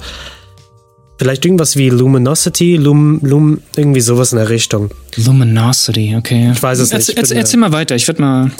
vielleicht 1.20 1.46
irgendwas 1.46 1.76
wie 1.76 1.90
Luminosity, 1.90 2.78
Lum, 2.78 3.20
Lum, 3.24 3.62
irgendwie 3.76 4.02
sowas 4.02 4.32
in 4.32 4.38
der 4.38 4.50
Richtung. 4.50 4.90
Luminosity, 5.16 6.16
okay. 6.18 6.52
Ich 6.54 6.62
weiß 6.62 6.80
es 6.80 6.92
nicht. 6.92 7.10
Erzähl, 7.10 7.24
Ich 7.24 7.30
bin 7.30 7.38
erzähl, 7.38 7.60
mal 7.60 7.72
weiter. 7.72 7.96
Ich 7.96 8.08
werde 8.08 8.22
mal. 8.22 8.52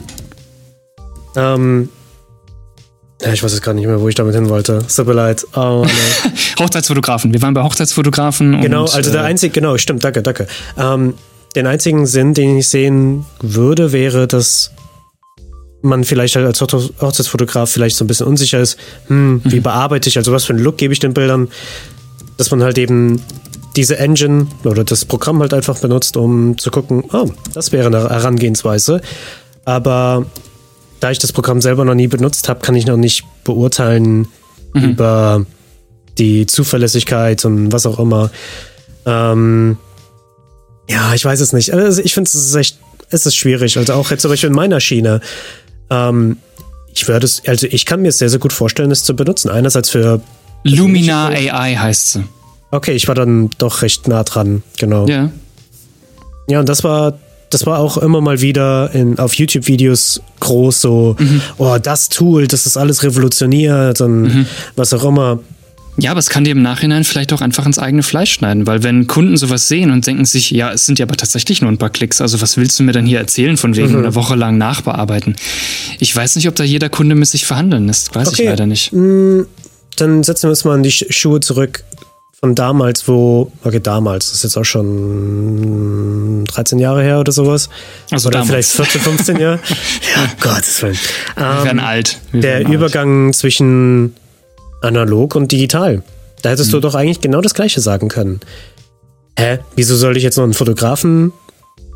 Ähm, 1.36 1.90
ja, 3.22 3.34
ich 3.34 3.44
weiß 3.44 3.52
jetzt 3.52 3.64
gar 3.64 3.74
nicht 3.74 3.88
mehr, 3.88 4.00
wo 4.00 4.08
ich 4.08 4.16
damit 4.16 4.36
hin 4.36 4.50
wollte. 4.50 4.84
Es 4.88 4.96
tut 4.96 5.08
mir 5.08 5.14
leid. 5.14 5.46
Oh, 5.56 5.86
nee. 6.24 6.32
Hochzeitsfotografen. 6.60 7.34
Wir 7.34 7.42
waren 7.42 7.54
bei 7.54 7.64
Hochzeitsfotografen. 7.64 8.62
genau, 8.62 8.82
und, 8.82 8.96
also 8.96 9.12
der 9.12 9.22
äh, 9.22 9.26
einzige, 9.26 9.54
genau, 9.54 9.78
stimmt, 9.78 10.04
danke, 10.04 10.22
danke. 10.22 10.48
Ähm, 10.78 11.16
den 11.56 11.66
einzigen 11.66 12.06
Sinn, 12.06 12.34
den 12.34 12.58
ich 12.58 12.68
sehen 12.68 13.26
würde, 13.42 13.92
wäre, 13.92 14.28
dass 14.28 14.72
man 15.82 16.04
vielleicht 16.04 16.36
halt 16.36 16.46
als 16.46 16.62
Hoch- 16.62 16.92
Hochzeitsfotograf 17.02 17.70
vielleicht 17.70 17.96
so 17.96 18.04
ein 18.04 18.08
bisschen 18.08 18.28
unsicher 18.28 18.60
ist, 18.60 18.78
hm, 19.08 19.42
wie 19.44 19.60
bearbeite 19.60 20.10
ich, 20.10 20.18
also 20.18 20.32
was 20.32 20.46
für 20.46 20.54
einen 20.54 20.64
Look 20.64 20.78
gebe 20.78 20.94
ich 20.94 21.00
den 21.00 21.14
Bildern, 21.14 21.50
dass 22.38 22.52
man 22.52 22.64
halt 22.64 22.78
eben 22.78 23.22
diese 23.76 23.98
Engine 24.00 24.48
oder 24.64 24.84
das 24.84 25.06
Programm 25.06 25.40
halt 25.40 25.54
einfach 25.54 25.78
benutzt, 25.80 26.18
um 26.18 26.58
zu 26.58 26.72
gucken, 26.72 27.04
oh, 27.14 27.30
das 27.54 27.72
wäre 27.72 27.88
eine 27.88 28.10
Herangehensweise. 28.10 29.02
Aber 29.66 30.26
da 31.00 31.12
ich 31.12 31.20
das 31.20 31.32
Programm 31.32 31.62
selber 31.62 31.86
noch 31.86 31.94
nie 31.94 32.08
benutzt 32.08 32.50
habe, 32.50 32.60
kann 32.62 32.74
ich 32.76 32.88
noch 32.88 32.98
nicht 32.98 33.24
beurteilen 33.44 34.28
über 34.74 35.46
die 36.18 36.46
Zuverlässigkeit 36.48 37.46
und 37.46 37.72
was 37.72 37.86
auch 37.86 38.00
immer. 38.00 38.32
Ähm, 39.06 39.78
ja, 40.90 41.14
ich 41.14 41.24
weiß 41.24 41.40
es 41.40 41.54
nicht. 41.54 41.74
Also 41.74 42.02
ich 42.02 42.14
finde 42.14 42.28
es 42.28 42.36
ist 42.36 42.56
echt, 42.56 42.80
es 43.10 43.26
ist 43.26 43.36
schwierig. 43.36 43.78
Also 43.78 43.94
auch 43.94 44.10
jetzt 44.12 44.22
zum 44.22 44.32
Beispiel 44.32 44.50
in 44.50 44.56
meiner 44.56 44.80
Schiene. 44.80 45.22
Ähm, 45.90 46.38
ich 46.94 47.08
würde 47.08 47.26
es, 47.26 47.44
also 47.46 47.68
ich 47.70 47.86
kann 47.86 48.02
mir 48.02 48.10
es 48.10 48.18
sehr, 48.18 48.30
sehr 48.30 48.40
gut 48.40 48.54
vorstellen, 48.54 48.92
es 48.92 49.04
zu 49.04 49.16
benutzen. 49.16 49.50
Einerseits 49.50 49.90
für, 49.90 50.22
Lumina 50.64 51.28
AI 51.28 51.76
heißt 51.76 52.14
sie. 52.14 52.24
okay, 52.72 52.94
ich 52.94 53.08
war 53.08 53.16
dann 53.16 53.50
doch 53.58 53.82
recht 53.82 54.08
nah 54.08 54.24
dran, 54.24 54.64
genau. 54.78 55.08
Ja. 55.08 55.32
Ja, 56.50 56.60
und 56.60 56.70
das 56.70 56.84
war, 56.84 57.20
das 57.50 57.66
war 57.66 57.80
auch 57.80 57.98
immer 57.98 58.22
mal 58.22 58.42
wieder 58.42 58.92
in, 58.94 59.20
auf 59.20 59.34
YouTube-Videos 59.36 60.22
groß, 60.40 60.82
so, 60.82 61.16
oh, 61.58 61.78
das 61.82 62.10
Tool, 62.10 62.48
das 62.48 62.66
ist 62.66 62.78
alles 62.78 63.04
revolutioniert 63.04 64.02
und 64.02 64.48
was 64.76 64.94
auch 64.94 65.04
immer. 65.04 65.40
Ja, 66.00 66.12
aber 66.12 66.20
es 66.20 66.30
kann 66.30 66.44
dir 66.44 66.52
im 66.52 66.62
Nachhinein 66.62 67.04
vielleicht 67.04 67.34
auch 67.34 67.42
einfach 67.42 67.66
ins 67.66 67.80
eigene 67.80 68.04
Fleisch 68.04 68.32
schneiden, 68.34 68.68
weil 68.68 68.84
wenn 68.84 69.08
Kunden 69.08 69.36
sowas 69.36 69.68
sehen 69.68 69.90
und 69.90 70.06
denken 70.06 70.26
sich, 70.26 70.52
ja, 70.52 70.72
es 70.72 70.86
sind 70.86 71.00
ja 71.00 71.06
aber 71.06 71.16
tatsächlich 71.18 71.62
nur 71.62 71.72
ein 71.72 71.80
paar 71.80 71.90
Klicks, 71.90 72.22
also 72.22 72.40
was 72.40 72.56
willst 72.58 72.78
du 72.80 72.84
mir 72.84 72.92
dann 72.92 73.06
hier 73.08 73.18
erzählen 73.18 73.58
von 73.58 73.76
wegen 73.76 73.96
einer 73.98 74.14
Woche 74.14 74.36
lang 74.36 74.58
nachbearbeiten? 74.60 75.36
Ich 76.00 76.16
weiß 76.16 76.36
nicht, 76.36 76.48
ob 76.48 76.56
da 76.56 76.64
jeder 76.64 76.90
Kunde 76.90 77.16
mit 77.16 77.28
sich 77.28 77.46
verhandeln 77.48 77.88
lässt, 77.88 78.14
weiß 78.14 78.28
Okay. 78.28 78.44
ich 78.44 78.50
leider 78.50 78.68
nicht. 78.68 78.92
Dann 78.94 80.22
setzen 80.24 80.44
wir 80.44 80.50
uns 80.52 80.64
mal 80.66 80.76
in 80.78 80.84
die 80.84 80.92
Sch- 80.92 81.12
Schuhe 81.12 81.40
zurück 81.40 81.84
von 82.40 82.54
damals, 82.54 83.08
wo, 83.08 83.52
okay, 83.64 83.80
damals, 83.82 84.28
das 84.28 84.36
ist 84.36 84.44
jetzt 84.44 84.58
auch 84.58 84.64
schon 84.66 86.46
13 86.46 86.78
Jahre 86.80 87.02
her 87.02 87.20
oder 87.20 87.32
sowas. 87.32 87.70
Also 88.12 88.30
oder 88.30 88.42
damals. 88.44 88.72
vielleicht 88.74 88.92
14, 88.94 89.02
15 89.02 89.38
Jahre. 89.40 89.60
ja, 90.16 90.32
Gottes 90.40 90.82
Willen. 90.84 90.98
Wir 91.36 91.64
werden 91.64 91.80
alt. 91.80 92.20
Wir 92.32 92.42
der 92.42 92.52
werden 92.60 92.68
alt. 92.68 92.76
Übergang 92.76 93.34
zwischen 93.34 94.14
analog 94.88 95.36
und 95.36 95.52
digital. 95.52 96.02
Da 96.42 96.50
hättest 96.50 96.72
du 96.74 96.80
doch 96.80 96.96
eigentlich 96.96 97.22
genau 97.22 97.42
das 97.42 97.54
Gleiche 97.54 97.82
sagen 97.82 98.08
können. 98.10 98.40
Hä? 99.38 99.60
Wieso 99.76 99.96
soll 99.96 100.18
ich 100.18 100.24
jetzt 100.24 100.38
noch 100.38 100.44
einen 100.44 100.54
Fotografen 100.54 101.32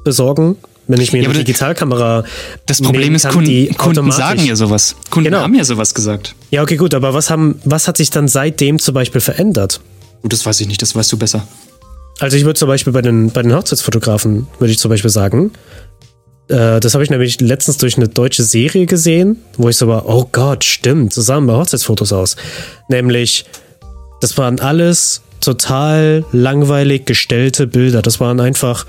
besorgen, 0.04 0.58
wenn 0.88 0.99
ich 0.99 1.13
mir 1.13 1.21
Ja, 1.21 1.30
eine 1.30 1.38
Digitalkamera 1.39 2.23
Das 2.65 2.82
Problem 2.82 3.15
ist, 3.15 3.23
kann, 3.23 3.34
Kunden, 3.34 3.49
die 3.49 3.67
Kunden 3.69 4.12
sagen 4.12 4.43
ja 4.45 4.56
sowas. 4.56 4.95
Kunden 5.10 5.30
Genau. 5.30 5.41
haben 5.41 5.56
ja 5.56 5.63
sowas 5.63 5.93
gesagt. 5.93 6.36
Ja, 6.49 6.62
okay, 6.63 6.75
gut, 6.77 6.93
aber 6.93 7.13
was, 7.13 7.30
haben, 7.30 7.60
was 7.65 7.88
hat 7.88 7.97
sich 7.97 8.10
dann 8.10 8.27
seitdem 8.27 8.80
zum 8.80 8.93
Beispiel 8.93 9.21
verändert? 9.21 9.80
Gut, 10.21 10.34
das 10.34 10.45
weiß 10.45 10.60
ich 10.62 10.67
nicht, 10.67 10.82
das 10.82 10.95
weißt 10.95 11.12
du 11.12 11.17
besser. 11.17 11.47
Also 12.19 12.38
ich 12.38 12.45
würde 12.45 12.60
zum 12.60 12.67
Beispiel 12.67 12.93
bei 12.93 13.01
den, 13.01 13.32
bei 13.32 13.41
den 13.41 13.56
Hochzeitsfotografen, 13.56 14.47
würde 14.60 14.71
ich 14.71 14.80
zum 14.80 14.89
Beispiel 14.89 15.10
sagen, 15.10 15.51
äh, 16.52 16.80
das 16.80 16.94
habe 16.94 17.04
ich 17.04 17.10
nämlich 17.10 17.40
letztens 17.40 17.78
durch 17.78 17.98
eine 17.98 18.08
deutsche 18.08 18.44
Serie 18.44 18.86
gesehen, 18.86 19.38
wo 19.58 19.70
ich 19.70 19.78
so 19.78 19.88
war, 19.88 20.08
oh 20.08 20.28
Gott, 20.32 20.64
stimmt, 20.64 21.14
so 21.14 21.22
sahen 21.22 21.48
bei 21.48 21.54
Hochzeitsfotos 21.54 22.14
aus. 22.14 22.36
Nämlich, 22.90 23.46
das 24.20 24.38
waren 24.38 24.60
alles 24.60 25.22
total 25.40 26.26
langweilig 26.32 27.06
gestellte 27.06 27.68
Bilder. 27.68 28.02
Das 28.02 28.20
waren 28.20 28.40
einfach, 28.40 28.86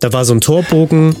da 0.00 0.12
war 0.12 0.24
so 0.24 0.32
ein 0.32 0.40
Torbogen 0.40 1.16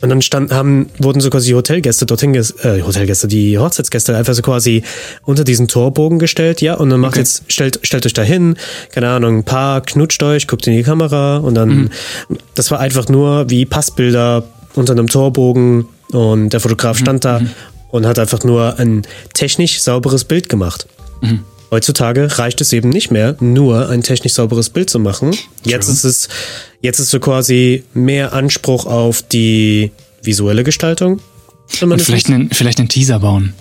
und 0.00 0.08
dann 0.08 0.22
stand, 0.22 0.52
haben, 0.52 0.90
wurden 0.98 1.20
so 1.20 1.28
quasi 1.30 1.52
Hotelgäste 1.52 2.06
dorthin, 2.06 2.34
äh, 2.34 2.82
Hotelgäste, 2.82 3.26
die 3.28 3.58
Hochzeitsgäste 3.58 4.16
einfach 4.16 4.34
so 4.34 4.42
quasi 4.42 4.82
unter 5.24 5.44
diesen 5.44 5.68
Torbogen 5.68 6.18
gestellt, 6.18 6.60
ja, 6.60 6.74
und 6.74 6.90
dann 6.90 7.00
macht 7.00 7.14
Okay. 7.14 7.20
jetzt, 7.20 7.44
stellt, 7.48 7.80
stellt 7.82 8.06
euch 8.06 8.12
da 8.12 8.22
hin, 8.22 8.56
keine 8.92 9.08
Ahnung, 9.08 9.38
ein 9.38 9.44
paar 9.44 9.80
knutscht 9.80 10.22
euch, 10.22 10.46
guckt 10.46 10.66
in 10.66 10.74
die 10.74 10.82
Kamera 10.82 11.38
und 11.38 11.54
dann, 11.54 11.90
das 12.54 12.70
war 12.70 12.78
einfach 12.78 13.08
nur 13.08 13.50
wie 13.50 13.64
Passbilder 13.66 14.44
unter 14.78 14.92
einem 14.92 15.06
Torbogen 15.08 15.86
und 16.12 16.50
der 16.50 16.60
Fotograf 16.60 16.98
stand 16.98 17.24
da 17.24 17.40
und 17.90 18.06
hat 18.06 18.18
einfach 18.18 18.42
nur 18.44 18.78
ein 18.78 19.02
technisch 19.34 19.80
sauberes 19.80 20.24
Bild 20.24 20.48
gemacht. 20.48 20.86
Heutzutage 21.70 22.38
reicht 22.38 22.60
es 22.62 22.72
eben 22.72 22.88
nicht 22.88 23.10
mehr, 23.10 23.36
nur 23.40 23.90
ein 23.90 24.02
technisch 24.02 24.32
sauberes 24.34 24.70
Bild 24.70 24.88
zu 24.88 24.98
machen. 24.98 25.36
Jetzt 25.64 25.84
True. 25.86 25.94
ist 25.94 26.04
es, 26.04 26.28
jetzt 26.80 26.98
ist 26.98 27.10
so 27.10 27.20
quasi 27.20 27.84
mehr 27.92 28.32
Anspruch 28.32 28.86
auf 28.86 29.20
die 29.22 29.90
visuelle 30.22 30.64
Gestaltung. 30.64 31.20
Und 31.82 32.00
vielleicht 32.00 32.28
einen, 32.30 32.48
vielleicht 32.50 32.78
einen 32.78 32.88
Teaser 32.88 33.18
bauen. 33.18 33.52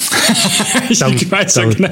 ich 0.88 0.98
Dann- 0.98 1.30
weiß 1.30 1.54
dann- 1.54 1.70
genau. 1.70 1.88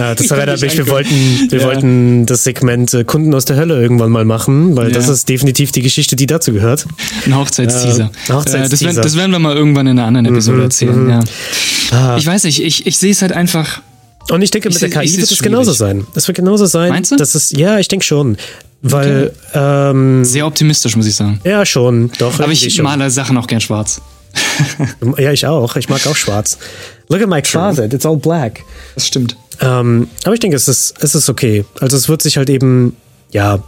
Ja, 0.08 0.14
das 0.14 0.30
erinnert 0.30 0.60
mich 0.60 0.76
wir 0.76 0.88
wollten, 0.88 1.10
wir 1.50 1.60
Ja. 1.60 1.66
wollten 1.66 2.26
das 2.26 2.44
Segment 2.44 2.94
äh, 2.94 3.04
Kunden 3.04 3.34
aus 3.34 3.44
der 3.44 3.56
Hölle 3.56 3.80
irgendwann 3.80 4.10
mal 4.10 4.24
machen, 4.24 4.76
weil 4.76 4.90
das 4.92 5.06
Ja. 5.06 5.12
ist 5.12 5.28
definitiv 5.28 5.72
die 5.72 5.82
Geschichte, 5.82 6.16
die 6.16 6.26
dazu 6.26 6.52
gehört. 6.52 6.86
Ein 7.26 7.36
Hochzeitsteaser. 7.36 8.10
Äh, 8.28 8.32
Hochzeitsteaser. 8.32 8.64
Äh, 8.64 8.68
das, 8.68 8.80
werden, 8.82 8.96
das 9.02 9.16
werden 9.16 9.32
wir 9.32 9.38
mal 9.38 9.56
irgendwann 9.56 9.86
in 9.86 9.98
einer 9.98 10.06
anderen 10.08 10.26
Episode 10.26 10.62
erzählen. 10.62 11.08
Ja. 11.92 12.16
Ich 12.16 12.26
weiß 12.26 12.44
nicht, 12.44 12.62
ich, 12.62 12.86
ich 12.86 12.96
sehe 12.98 13.10
es 13.10 13.20
halt 13.22 13.32
einfach. 13.32 13.82
Und 14.30 14.42
ich 14.42 14.50
denke, 14.50 14.68
Ich 14.68 14.74
mit 14.80 14.82
der 14.82 14.90
KI 15.02 15.16
wird 15.16 15.30
es 15.30 15.42
genauso 15.42 15.72
sein. 15.72 16.06
Es 16.14 16.28
wird 16.28 16.36
genauso 16.36 16.66
sein. 16.66 16.90
Meinst 16.90 17.10
du? 17.10 17.16
Das 17.16 17.34
ist, 17.34 17.56
ja, 17.56 17.78
ich 17.78 17.88
denke 17.88 18.04
schon. 18.04 18.36
Weil, 18.82 19.32
ähm, 19.54 20.24
Sehr 20.24 20.46
optimistisch, 20.46 20.96
muss 20.96 21.06
ich 21.06 21.14
sagen. 21.14 21.40
ja, 21.44 21.66
schon, 21.66 22.10
doch. 22.18 22.38
Aber 22.40 22.50
ich 22.52 22.72
schon. 22.74 22.84
male 22.84 23.10
Sachen 23.10 23.36
auch 23.36 23.46
gern 23.46 23.60
schwarz. 23.60 24.00
Ja, 25.16 25.32
ich 25.32 25.46
auch. 25.46 25.76
Ich 25.76 25.88
mag 25.88 26.06
auch 26.06 26.16
schwarz. 26.16 26.58
Look 27.08 27.22
at 27.22 27.28
my 27.28 27.42
closet, 27.42 27.92
it's 27.92 28.06
all 28.06 28.16
black. 28.16 28.60
Das 28.94 29.06
stimmt. 29.06 29.36
Ähm, 29.60 30.08
aber 30.24 30.34
ich 30.34 30.40
denke, 30.40 30.56
es 30.56 30.68
ist, 30.68 30.94
es 31.00 31.14
ist 31.14 31.28
okay. 31.28 31.64
Also 31.80 31.96
es 31.96 32.08
wird 32.08 32.22
sich 32.22 32.36
halt 32.36 32.48
eben, 32.48 32.96
ja, 33.30 33.62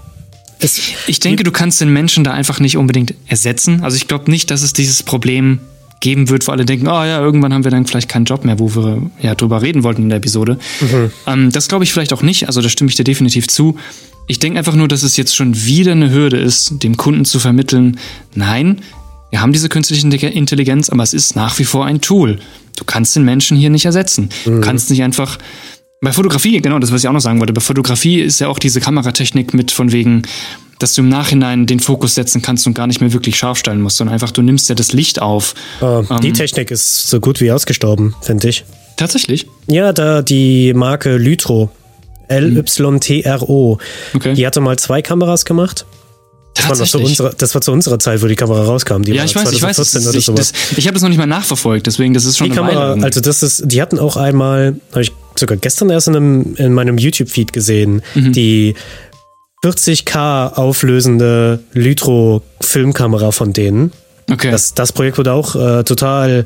es, 0.61 0.81
Ich 1.07 1.21
denke, 1.21 1.43
du 1.43 1.51
kannst 1.51 1.81
den 1.81 1.93
Menschen 1.93 2.25
da 2.25 2.33
einfach 2.33 2.61
nicht 2.61 2.77
unbedingt 2.77 3.15
ersetzen. 3.27 3.83
Also 3.83 3.97
ich 3.97 4.07
glaube 4.09 4.31
nicht, 4.31 4.51
dass 4.51 4.63
es 4.63 4.73
dieses 4.73 5.03
Problem 5.03 5.59
geben 6.01 6.29
wird, 6.29 6.47
wo 6.47 6.53
alle 6.53 6.65
denken, 6.65 6.89
oh 6.89 7.05
ja, 7.05 7.21
irgendwann 7.21 7.53
haben 7.55 7.65
wir 7.65 7.71
dann 7.71 7.87
vielleicht 7.87 8.09
keinen 8.09 8.25
Job 8.25 8.45
mehr, 8.45 8.59
wo 8.59 8.75
wir 8.75 9.11
ja 9.21 9.35
drüber 9.35 9.63
reden 9.63 9.83
wollten 9.85 10.03
in 10.03 10.09
der 10.09 10.19
Episode. 10.19 10.59
Ähm, 11.27 11.53
das 11.53 11.69
glaube 11.69 11.85
ich 11.85 11.93
vielleicht 11.93 12.13
auch 12.13 12.23
nicht. 12.23 12.47
Also 12.47 12.61
da 12.61 12.69
stimme 12.69 12.91
ich 12.91 12.97
dir 12.97 13.05
definitiv 13.05 13.49
zu. 13.49 13.77
Ich 14.27 14.39
denke 14.39 14.59
einfach 14.59 14.75
nur, 14.75 14.89
dass 14.89 15.03
es 15.03 15.17
jetzt 15.17 15.35
schon 15.35 15.65
wieder 15.65 15.93
eine 15.93 16.11
Hürde 16.11 16.39
ist, 16.39 16.83
dem 16.83 16.97
Kunden 16.97 17.25
zu 17.25 17.39
vermitteln, 17.39 17.99
nein, 18.35 18.81
wir 19.33 19.41
haben 19.41 19.53
diese 19.53 19.69
künstliche 19.69 20.29
Intelligenz, 20.29 20.89
aber 20.91 21.03
es 21.03 21.13
ist 21.15 21.35
nach 21.35 21.59
wie 21.59 21.65
vor 21.65 21.85
ein 21.87 22.01
Tool. 22.01 22.39
Du 22.77 22.85
kannst 22.85 23.17
den 23.17 23.25
Menschen 23.25 23.57
hier 23.57 23.71
nicht 23.71 23.87
ersetzen. 23.87 24.29
Du 24.45 24.61
kannst 24.61 24.91
nicht 24.91 25.03
einfach 25.03 25.39
bei 26.01 26.13
Fotografie, 26.13 26.61
genau, 26.61 26.79
das, 26.79 26.93
was 26.93 27.03
ich 27.03 27.09
auch 27.09 27.13
noch 27.13 27.21
sagen 27.21 27.41
wollte. 27.41 27.53
Bei 27.53 27.61
Fotografie 27.61 28.21
ist 28.21 28.39
ja 28.41 28.49
auch 28.49 28.59
diese 28.59 28.81
Kameratechnik 28.81 29.55
mit 29.55 29.71
von 29.71 29.91
wegen, 29.91 30.23
dass 30.79 30.95
du 30.95 31.01
im 31.03 31.09
Nachhinein 31.09 31.67
den 31.67 31.81
Fokus 31.81 32.15
setzen 32.15 32.43
kannst 32.43 32.67
und 32.67 32.75
gar 32.75 32.87
nicht 32.87 33.01
mehr 33.01 33.13
wirklich 33.13 33.37
scharf 33.37 33.57
stellen 33.59 33.81
musst, 33.81 33.97
sondern 33.97 34.13
einfach, 34.15 34.33
du 34.33 34.43
nimmst 34.43 34.69
ja 34.69 34.75
das 34.75 34.93
Licht 34.93 35.21
auf. 35.23 35.55
äh, 35.81 36.03
die 36.21 36.33
Technik 36.33 36.71
ist 36.71 37.09
so 37.09 37.19
gut 37.21 37.41
wie 37.41 37.51
ausgestorben, 37.53 38.15
finde 38.21 38.49
ich. 38.49 38.65
Tatsächlich. 38.97 39.47
Ja, 39.69 39.93
da 39.93 40.23
die 40.23 40.75
Marke 40.75 41.17
Lytro, 41.17 41.71
L-Y-T-R-O, 42.29 43.79
Okay. 44.15 44.35
die 44.35 44.47
hatte 44.47 44.61
mal 44.61 44.79
zwei 44.79 45.03
Kameras 45.03 45.45
gemacht. 45.45 45.87
Das 46.55 46.69
war, 46.69 46.87
zu 46.87 46.99
unserer, 46.99 47.31
das 47.31 47.55
war 47.55 47.63
zu 47.63 47.73
unserer 47.73 47.99
Zeit, 47.99 48.23
wo 48.23 48.27
die 48.27 48.35
Kamera 48.37 48.63
rauskam. 48.65 49.03
Die 49.03 49.13
Ja, 49.13 49.19
war 49.19 49.25
ich 49.25 49.35
weiß, 49.35 49.53
ich 49.53 49.63
weiß. 49.63 49.77
2014 49.77 50.03
Das, 50.03 50.09
oder 50.09 50.19
ich 50.19 50.27
das, 50.51 50.53
ich 50.77 50.87
habe 50.87 50.95
das 50.95 51.03
noch 51.03 51.09
nicht 51.09 51.19
mal 51.19 51.27
nachverfolgt, 51.27 51.87
deswegen, 51.87 52.13
das 52.15 52.25
ist 52.27 52.37
schon 52.39 52.51
Die 52.51 52.59
eine 52.59 52.71
Kamera, 52.73 52.93
also 53.05 53.21
das 53.21 53.43
ist, 53.43 53.63
die 53.67 53.81
hatten 53.81 53.99
auch 53.99 54.17
einmal, 54.17 54.77
habe 54.91 55.03
ich 55.03 55.13
sogar 55.35 55.57
gestern 55.57 55.89
erst 55.91 56.09
in, 56.09 56.17
einem, 56.17 56.55
in 56.57 56.75
meinem 56.75 56.99
YouTube-Feed 56.99 57.53
gesehen, 57.55 58.03
Mhm. 58.15 58.33
die 58.33 58.75
40k 59.65 60.55
auflösende 60.55 61.61
Lytro-Filmkamera 61.73 63.31
von 63.33 63.53
denen. 63.53 63.93
okay. 64.31 64.51
Das, 64.51 64.75
das 64.75 64.93
Projekt 64.93 65.19
wurde 65.19 65.33
auch 65.33 65.55
äh, 65.55 65.85
total 65.85 66.45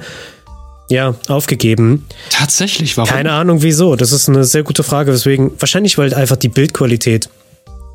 ja, 0.88 1.14
aufgegeben. 1.28 2.06
Tatsächlich, 2.30 2.96
warum? 2.96 3.10
Keine 3.10 3.32
Ahnung 3.32 3.62
wieso. 3.62 3.96
Das 3.96 4.12
ist 4.12 4.28
eine 4.28 4.44
sehr 4.44 4.62
gute 4.62 4.82
Frage. 4.84 5.10
Deswegen, 5.10 5.50
wahrscheinlich, 5.58 5.98
weil 5.98 6.14
einfach 6.14 6.36
die 6.36 6.48
Bildqualität 6.48 7.28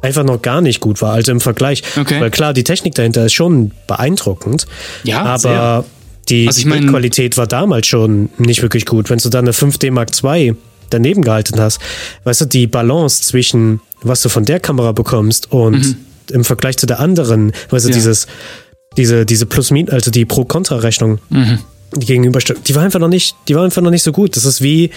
einfach 0.01 0.23
noch 0.23 0.41
gar 0.41 0.61
nicht 0.61 0.79
gut 0.79 1.01
war, 1.01 1.13
also 1.13 1.31
im 1.31 1.41
Vergleich. 1.41 1.83
Okay. 1.99 2.19
Weil 2.19 2.31
klar, 2.31 2.53
die 2.53 2.63
Technik 2.63 2.95
dahinter 2.95 3.25
ist 3.25 3.33
schon 3.33 3.71
beeindruckend. 3.87 4.65
Ja, 5.03 5.21
aber 5.23 5.37
sehr. 5.39 5.85
die 6.29 6.47
Also 6.47 6.67
Bildqualität 6.69 7.37
war 7.37 7.47
damals 7.47 7.87
schon 7.87 8.29
nicht 8.37 8.61
wirklich 8.61 8.85
gut. 8.85 9.09
Wenn 9.09 9.19
du 9.19 9.29
da 9.29 9.39
eine 9.39 9.51
5D 9.51 9.91
Mark 9.91 10.09
II 10.23 10.55
daneben 10.89 11.23
gehalten 11.23 11.59
hast, 11.59 11.79
weißt 12.23 12.41
du, 12.41 12.45
die 12.45 12.67
Balance 12.67 13.23
zwischen 13.23 13.81
was 14.03 14.21
du 14.21 14.29
von 14.29 14.45
der 14.45 14.59
Kamera 14.59 14.93
bekommst 14.93 15.51
und 15.51 15.95
im 16.31 16.43
Vergleich 16.43 16.77
zu 16.77 16.87
der 16.87 16.99
anderen, 16.99 17.51
weißt 17.69 17.85
du, 17.85 17.89
Mhm. 17.89 17.93
Ja. 17.93 17.99
dieses, 17.99 18.27
diese, 18.97 19.25
diese 19.27 19.45
Plus-Min, 19.45 19.89
also 19.91 20.09
die 20.09 20.25
Pro-Kontra-Rechnung, 20.25 21.19
Mhm. 21.29 21.59
die 21.95 22.05
gegenüberstellt, 22.07 22.67
die 22.67 22.73
war 22.73 22.81
einfach 22.83 22.99
noch 22.99 23.09
nicht, 23.09 23.35
die 23.47 23.55
war 23.55 23.63
einfach 23.63 23.81
noch 23.83 23.91
nicht 23.91 24.01
so 24.01 24.11
gut. 24.11 24.35
Das 24.35 24.45
ist 24.45 24.61
wie, 24.63 24.89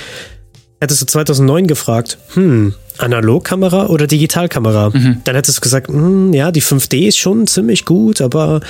hättest 0.80 1.02
du 1.02 1.06
2009 1.06 1.66
gefragt, 1.66 2.16
hm, 2.32 2.72
Analogkamera 2.98 3.86
oder 3.86 4.06
Digitalkamera? 4.06 4.90
Mhm. 4.90 5.20
Dann 5.24 5.34
hättest 5.36 5.58
du 5.58 5.60
gesagt, 5.62 5.88
hm, 5.88 6.32
ja, 6.32 6.50
die 6.52 6.62
5D 6.62 7.08
ist 7.08 7.18
schon 7.18 7.46
ziemlich 7.46 7.84
gut, 7.84 8.20
aber 8.20 8.60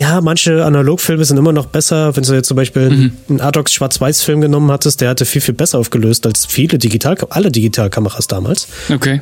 ja, 0.00 0.20
manche 0.20 0.64
Analogfilme 0.64 1.24
sind 1.24 1.36
immer 1.38 1.52
noch 1.52 1.66
besser. 1.66 2.14
Wenn 2.16 2.22
du 2.22 2.32
jetzt 2.34 2.46
zum 2.48 2.56
Beispiel 2.56 2.90
Mhm. 2.90 3.12
einen 3.28 3.40
Adox 3.40 3.72
Schwarz-Weiß-Film 3.72 4.40
genommen 4.40 4.70
hattest, 4.70 5.00
der 5.00 5.08
hatte 5.10 5.24
viel, 5.24 5.40
viel 5.42 5.54
besser 5.54 5.78
aufgelöst 5.78 6.24
als 6.26 6.46
viele 6.46 6.78
Digital, 6.78 7.16
alle 7.30 7.50
Digitalkameras 7.50 8.26
damals. 8.28 8.68
Okay. 8.92 9.20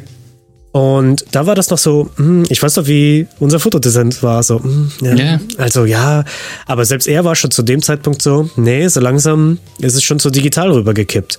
Und 0.72 1.24
da 1.32 1.46
war 1.46 1.54
das 1.54 1.70
noch 1.70 1.78
so, 1.78 2.10
hm, 2.16 2.44
ich 2.50 2.62
weiß 2.62 2.76
noch, 2.76 2.86
wie 2.86 3.26
unser 3.38 3.58
Fotodesign 3.58 4.14
war, 4.20 4.42
so, 4.42 4.62
hm, 4.62 4.92
ja, 5.00 5.14
Ja. 5.14 5.40
also 5.56 5.86
ja, 5.86 6.24
aber 6.66 6.84
selbst 6.84 7.08
er 7.08 7.24
war 7.24 7.34
schon 7.34 7.50
zu 7.50 7.62
dem 7.62 7.80
Zeitpunkt 7.80 8.20
so, 8.20 8.50
nee, 8.56 8.86
so 8.88 9.00
langsam 9.00 9.56
ist 9.78 9.94
es 9.94 10.02
schon 10.02 10.18
so 10.18 10.28
digital 10.28 10.70
rübergekippt. 10.70 11.38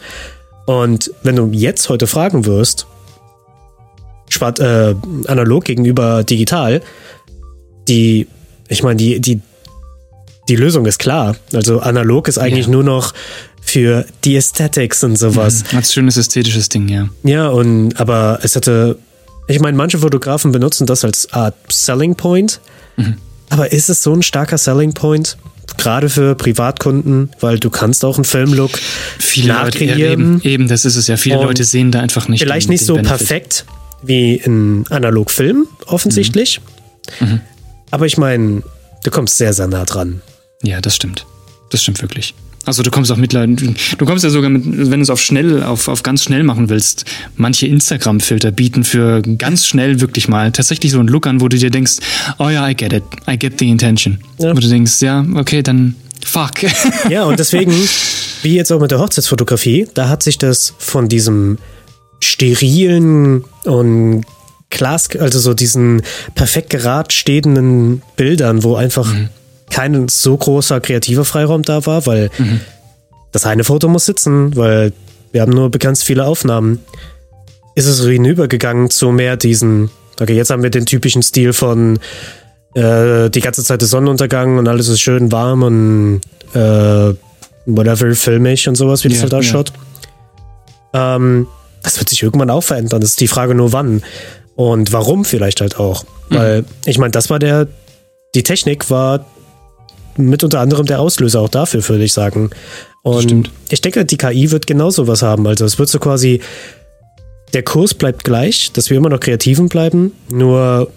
Und 0.65 1.11
wenn 1.21 1.35
du 1.35 1.49
jetzt 1.51 1.87
heute 1.89 2.07
fragen 2.07 2.45
wirst, 2.47 2.87
schwarz, 4.29 4.59
äh, 4.59 4.95
analog 5.27 5.65
gegenüber 5.65 6.23
digital, 6.23 6.81
die, 7.87 8.27
ich 8.67 8.83
meine, 8.83 8.97
die, 8.97 9.19
die, 9.19 9.41
die 10.49 10.55
Lösung 10.55 10.85
ist 10.85 10.99
klar. 10.99 11.35
Also 11.53 11.79
analog 11.79 12.27
ist 12.27 12.37
eigentlich 12.37 12.65
Ja. 12.65 12.71
nur 12.71 12.83
noch 12.83 13.13
für 13.61 14.05
die 14.23 14.35
Aesthetics 14.37 15.03
und 15.03 15.17
sowas. 15.17 15.63
Als 15.75 15.93
schönes 15.93 16.15
ästhetisches 16.17 16.69
Ding, 16.69 16.87
ja. 16.87 17.09
Ja, 17.23 17.47
und 17.49 17.99
aber 17.99 18.39
es 18.43 18.55
hatte. 18.55 18.97
Ich 19.49 19.59
meine, 19.61 19.77
manche 19.77 19.97
Fotografen 19.99 20.51
benutzen 20.51 20.85
das 20.87 21.05
als 21.05 21.31
Art 21.33 21.55
Selling 21.69 22.15
Point. 22.15 22.59
Aber 23.49 23.71
ist 23.71 23.89
es 23.89 24.03
so 24.03 24.13
ein 24.13 24.21
starker 24.21 24.57
Selling 24.57 24.93
Point? 24.93 25.37
Gerade 25.77 26.09
für 26.09 26.35
Privatkunden, 26.35 27.29
weil 27.39 27.59
du 27.59 27.69
kannst 27.69 28.03
auch 28.03 28.15
einen 28.15 28.25
Filmlook 28.25 28.71
Viele 29.19 29.53
Leute, 29.53 29.83
ja, 29.85 29.91
nachkreieren. 29.91 30.21
eben, 30.21 30.41
eben, 30.41 30.67
das 30.67 30.83
ist 30.85 30.95
es 30.95 31.07
ja. 31.07 31.15
Viele 31.17 31.39
Und 31.39 31.45
Leute 31.45 31.63
sehen 31.63 31.91
da 31.91 31.99
einfach 32.01 32.27
nicht. 32.29 32.39
Vielleicht 32.41 32.67
den, 32.67 32.71
nicht 32.73 32.81
den 32.81 32.87
so 32.87 32.93
Benefit. 32.95 33.17
perfekt 33.17 33.65
wie 34.07 34.35
in 34.35 34.85
Analogfilm, 34.89 35.67
offensichtlich. 35.85 36.61
Mhm. 37.19 37.41
Aber 37.91 38.05
ich 38.05 38.17
meine, 38.17 38.63
du 39.03 39.11
kommst 39.11 39.37
sehr, 39.37 39.53
sehr 39.53 39.67
nah 39.67 39.85
dran. 39.85 40.21
Ja, 40.63 40.81
das 40.81 40.95
stimmt. 40.95 41.25
Das 41.69 41.81
stimmt 41.81 42.01
wirklich. 42.01 42.33
Also 42.67 42.83
du 42.83 42.91
kommst 42.91 43.09
auch 43.13 43.17
mittlerweile, 43.17 43.55
du 43.55 44.05
kommst 44.05 44.25
ja 44.25 44.29
sogar 44.29 44.49
mit, 44.49 44.65
wenn 44.65 44.99
du 44.99 45.03
es 45.03 45.09
auf 45.09 45.21
schnell, 45.21 45.63
auf, 45.63 45.87
auf 45.87 46.03
ganz 46.03 46.23
schnell 46.23 46.43
machen 46.43 46.67
willst, 46.67 47.05
manche 47.37 47.65
Instagram-Filter 47.65 48.51
bieten 48.51 48.83
für 48.83 49.21
ganz 49.21 49.65
schnell 49.65 50.01
wirklich 50.01 50.27
mal 50.27 50.51
tatsächlich 50.51 50.91
so 50.91 50.99
einen 50.99 51.07
Look 51.07 51.27
an, 51.27 51.39
wo 51.39 51.47
du 51.47 51.57
dir 51.57 51.69
denkst, 51.69 51.99
oh 52.39 52.49
ja, 52.49 52.67
I 52.67 52.75
get 52.75 52.91
it, 52.91 53.03
I 53.25 53.39
get 53.39 53.57
the 53.59 53.69
intention. 53.69 54.19
Ja. 54.37 54.53
Wo 54.53 54.59
du 54.59 54.67
denkst, 54.67 55.01
ja, 55.01 55.25
okay, 55.35 55.63
dann 55.63 55.95
fuck. 56.25 56.55
Ja, 57.09 57.23
und 57.23 57.39
deswegen, 57.39 57.71
wie 58.43 58.55
jetzt 58.55 58.71
auch 58.73 58.81
mit 58.81 58.91
der 58.91 58.99
Hochzeitsfotografie, 58.99 59.87
da 59.93 60.09
hat 60.09 60.21
sich 60.21 60.37
das 60.37 60.73
von 60.77 61.07
diesem 61.07 61.59
sterilen 62.19 63.43
und 63.63 64.25
Glas, 64.69 65.09
also 65.17 65.39
so 65.39 65.53
diesen 65.53 66.01
perfekt 66.35 66.69
gerad 66.69 67.13
stehenden 67.13 68.01
Bildern, 68.17 68.63
wo 68.63 68.75
einfach 68.75 69.13
kein 69.69 70.07
so 70.09 70.35
großer 70.35 70.81
kreativer 70.81 71.25
Freiraum 71.25 71.63
da 71.63 71.85
war, 71.85 72.05
weil 72.05 72.29
das 73.31 73.45
eine 73.45 73.63
Foto 73.63 73.87
muss 73.87 74.05
sitzen, 74.05 74.55
weil 74.55 74.91
wir 75.31 75.41
haben 75.41 75.51
nur 75.51 75.69
begrenzt 75.69 76.03
viele 76.03 76.25
Aufnahmen. 76.25 76.79
Ist 77.75 77.85
es 77.85 78.03
hinübergegangen 78.03 78.89
zu 78.89 79.11
mehr 79.11 79.37
diesen, 79.37 79.89
okay, 80.19 80.35
jetzt 80.35 80.49
haben 80.49 80.63
wir 80.63 80.69
den 80.69 80.85
typischen 80.85 81.21
Stil 81.21 81.53
von 81.53 81.99
äh, 82.73 83.29
die 83.29 83.41
ganze 83.41 83.63
Zeit 83.63 83.81
der 83.81 83.87
Sonnenuntergang 83.87 84.57
und 84.57 84.67
alles 84.67 84.87
ist 84.87 84.99
schön 84.99 85.31
warm 85.31 85.63
und 85.63 86.21
äh, 86.53 87.13
whatever, 87.65 88.15
filmig 88.15 88.67
und 88.67 88.75
sowas, 88.75 89.03
wie 89.03 89.09
das 89.09 89.17
Ja, 89.17 89.23
halt 89.23 89.33
ausschaut. 89.33 89.73
Ähm, 90.93 91.47
das 91.83 91.99
wird 91.99 92.09
sich 92.09 92.23
irgendwann 92.23 92.49
auch 92.49 92.63
verändern. 92.63 93.01
Das 93.01 93.11
ist 93.11 93.21
die 93.21 93.27
Frage 93.27 93.55
nur 93.55 93.73
wann. 93.73 94.03
Und 94.55 94.91
warum 94.91 95.25
vielleicht 95.25 95.61
halt 95.61 95.79
auch. 95.79 96.03
Mhm. 96.29 96.35
Weil, 96.35 96.65
ich 96.85 96.97
meine, 96.97 97.11
das 97.11 97.29
war 97.29 97.39
der, 97.39 97.67
die 98.35 98.43
Technik 98.43 98.89
war 98.89 99.25
mit 100.17 100.43
unter 100.43 100.59
anderem 100.59 100.85
der 100.85 100.99
Auslöser 100.99 101.41
auch 101.41 101.49
dafür, 101.49 101.87
würde 101.87 102.03
ich 102.03 102.13
sagen. 102.13 102.49
Und 103.03 103.23
stimmt. 103.23 103.51
ich 103.69 103.81
denke, 103.81 104.03
die 104.03 104.17
KI 104.17 104.51
wird 104.51 104.67
genau 104.67 104.89
sowas 104.89 105.21
haben. 105.21 105.47
Also 105.47 105.63
es 105.63 105.77
wird 105.79 105.89
so 105.89 105.99
quasi, 105.99 106.41
der 107.53 107.63
Kurs 107.63 107.93
bleibt 107.93 108.23
gleich, 108.23 108.71
dass 108.73 108.89
wir 108.89 108.97
immer 108.97 109.09
noch 109.09 109.19
Kreativen 109.19 109.69
bleiben, 109.69 110.11
nur 110.29 110.91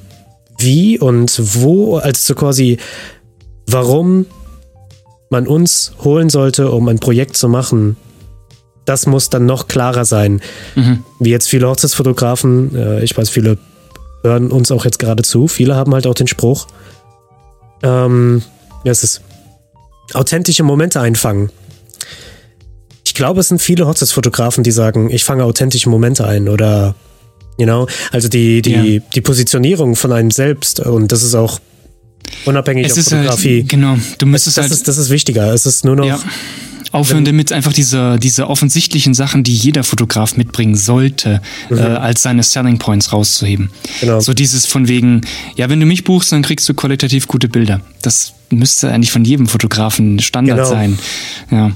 wie 0.59 0.99
und 0.99 1.41
wo, 1.55 1.97
also 1.99 2.21
so 2.21 2.35
quasi, 2.35 2.79
warum 3.67 4.27
man 5.29 5.47
uns 5.47 5.93
holen 6.03 6.29
sollte, 6.29 6.71
um 6.71 6.89
ein 6.89 6.99
Projekt 6.99 7.37
zu 7.37 7.49
machen, 7.49 7.97
das 8.85 9.07
muss 9.07 9.31
dann 9.31 9.47
noch 9.47 9.69
klarer 9.69 10.05
sein. 10.05 10.41
Mhm. 10.75 11.05
Wie 11.19 11.31
jetzt 11.31 11.49
viele 11.49 11.69
Hochzeitsfotografen, 11.69 12.75
äh, 12.75 13.05
ich 13.05 13.17
weiß, 13.17 13.31
viele 13.31 13.59
hören 14.23 14.51
uns 14.51 14.71
auch 14.71 14.85
jetzt 14.85 14.99
gerade 14.99 15.23
zu, 15.23 15.49
viele 15.49 15.75
haben 15.77 15.95
halt 15.95 16.07
auch 16.07 16.15
den 16.15 16.27
Spruch, 16.27 16.67
ähm, 17.83 18.43
ja, 18.85 18.93
es 18.93 19.03
ist 19.03 19.23
authentische 20.13 20.63
Momente 20.63 21.01
einfangen. 21.01 21.51
Ich 23.05 23.15
glaube, 23.15 23.41
es 23.41 23.49
sind 23.49 23.61
viele 23.61 23.87
Hochzeitsfotografen, 23.87 24.65
die 24.65 24.71
sagen, 24.71 25.11
ich 25.11 25.25
fange 25.25 25.45
authentische 25.45 25.89
Momente 25.89 26.27
ein 26.27 26.49
oder, 26.49 26.95
you 27.59 27.65
know, 27.67 27.87
also 28.13 28.29
die, 28.29 28.63
die, 28.63 28.97
Ja. 28.97 29.03
die 29.15 29.21
Positionierung 29.21 29.97
von 29.97 30.13
einem 30.13 30.31
selbst 30.31 30.81
und 30.81 31.13
das 31.13 31.23
ist 31.23 31.35
auch 31.35 31.61
unabhängig 32.45 32.87
es 32.87 32.93
auf 32.93 32.99
ist 32.99 33.11
Fotografie. 33.11 33.61
halt, 33.61 33.69
genau, 33.71 33.97
du 34.19 34.27
müsstest 34.27 34.57
das, 34.59 34.65
halt 34.65 34.73
ist, 34.73 34.89
das 34.89 34.99
ist 34.99 35.11
wichtiger. 35.11 35.53
Es 35.53 35.67
ist 35.67 35.85
nur 35.85 35.97
noch, 35.97 36.07
ja, 36.07 36.19
aufhören 36.93 37.25
damit, 37.25 37.53
einfach 37.53 37.73
diese, 37.73 38.19
diese 38.19 38.49
offensichtlichen 38.49 39.15
Sachen, 39.15 39.45
die 39.45 39.55
jeder 39.55 39.85
Fotograf 39.85 40.37
mitbringen 40.37 40.75
sollte, 40.75 41.41
äh, 41.71 41.75
als 41.81 42.23
seine 42.23 42.43
Selling 42.43 42.79
Points 42.79 43.13
rauszuheben. 43.13 43.67
Mhm. 43.67 43.71
Genau. 44.01 44.21
So 44.21 44.35
dieses 44.35 44.67
von 44.67 44.89
wegen, 44.89 45.21
ja, 45.57 45.69
wenn 45.69 45.81
du 45.81 45.87
mich 45.87 46.05
buchst, 46.05 46.33
dann 46.33 46.43
kriegst 46.43 46.69
du 46.69 46.75
qualitativ 46.75 47.29
gute 47.29 47.49
Bilder. 47.49 47.81
Das 48.03 48.33
müsste 48.51 48.91
eigentlich 48.91 49.13
von 49.13 49.25
jedem 49.25 49.47
Fotografen 49.47 50.19
Standard 50.19 50.57
Genau. 50.59 50.69
sein. 50.69 50.99
Ja. 51.51 51.71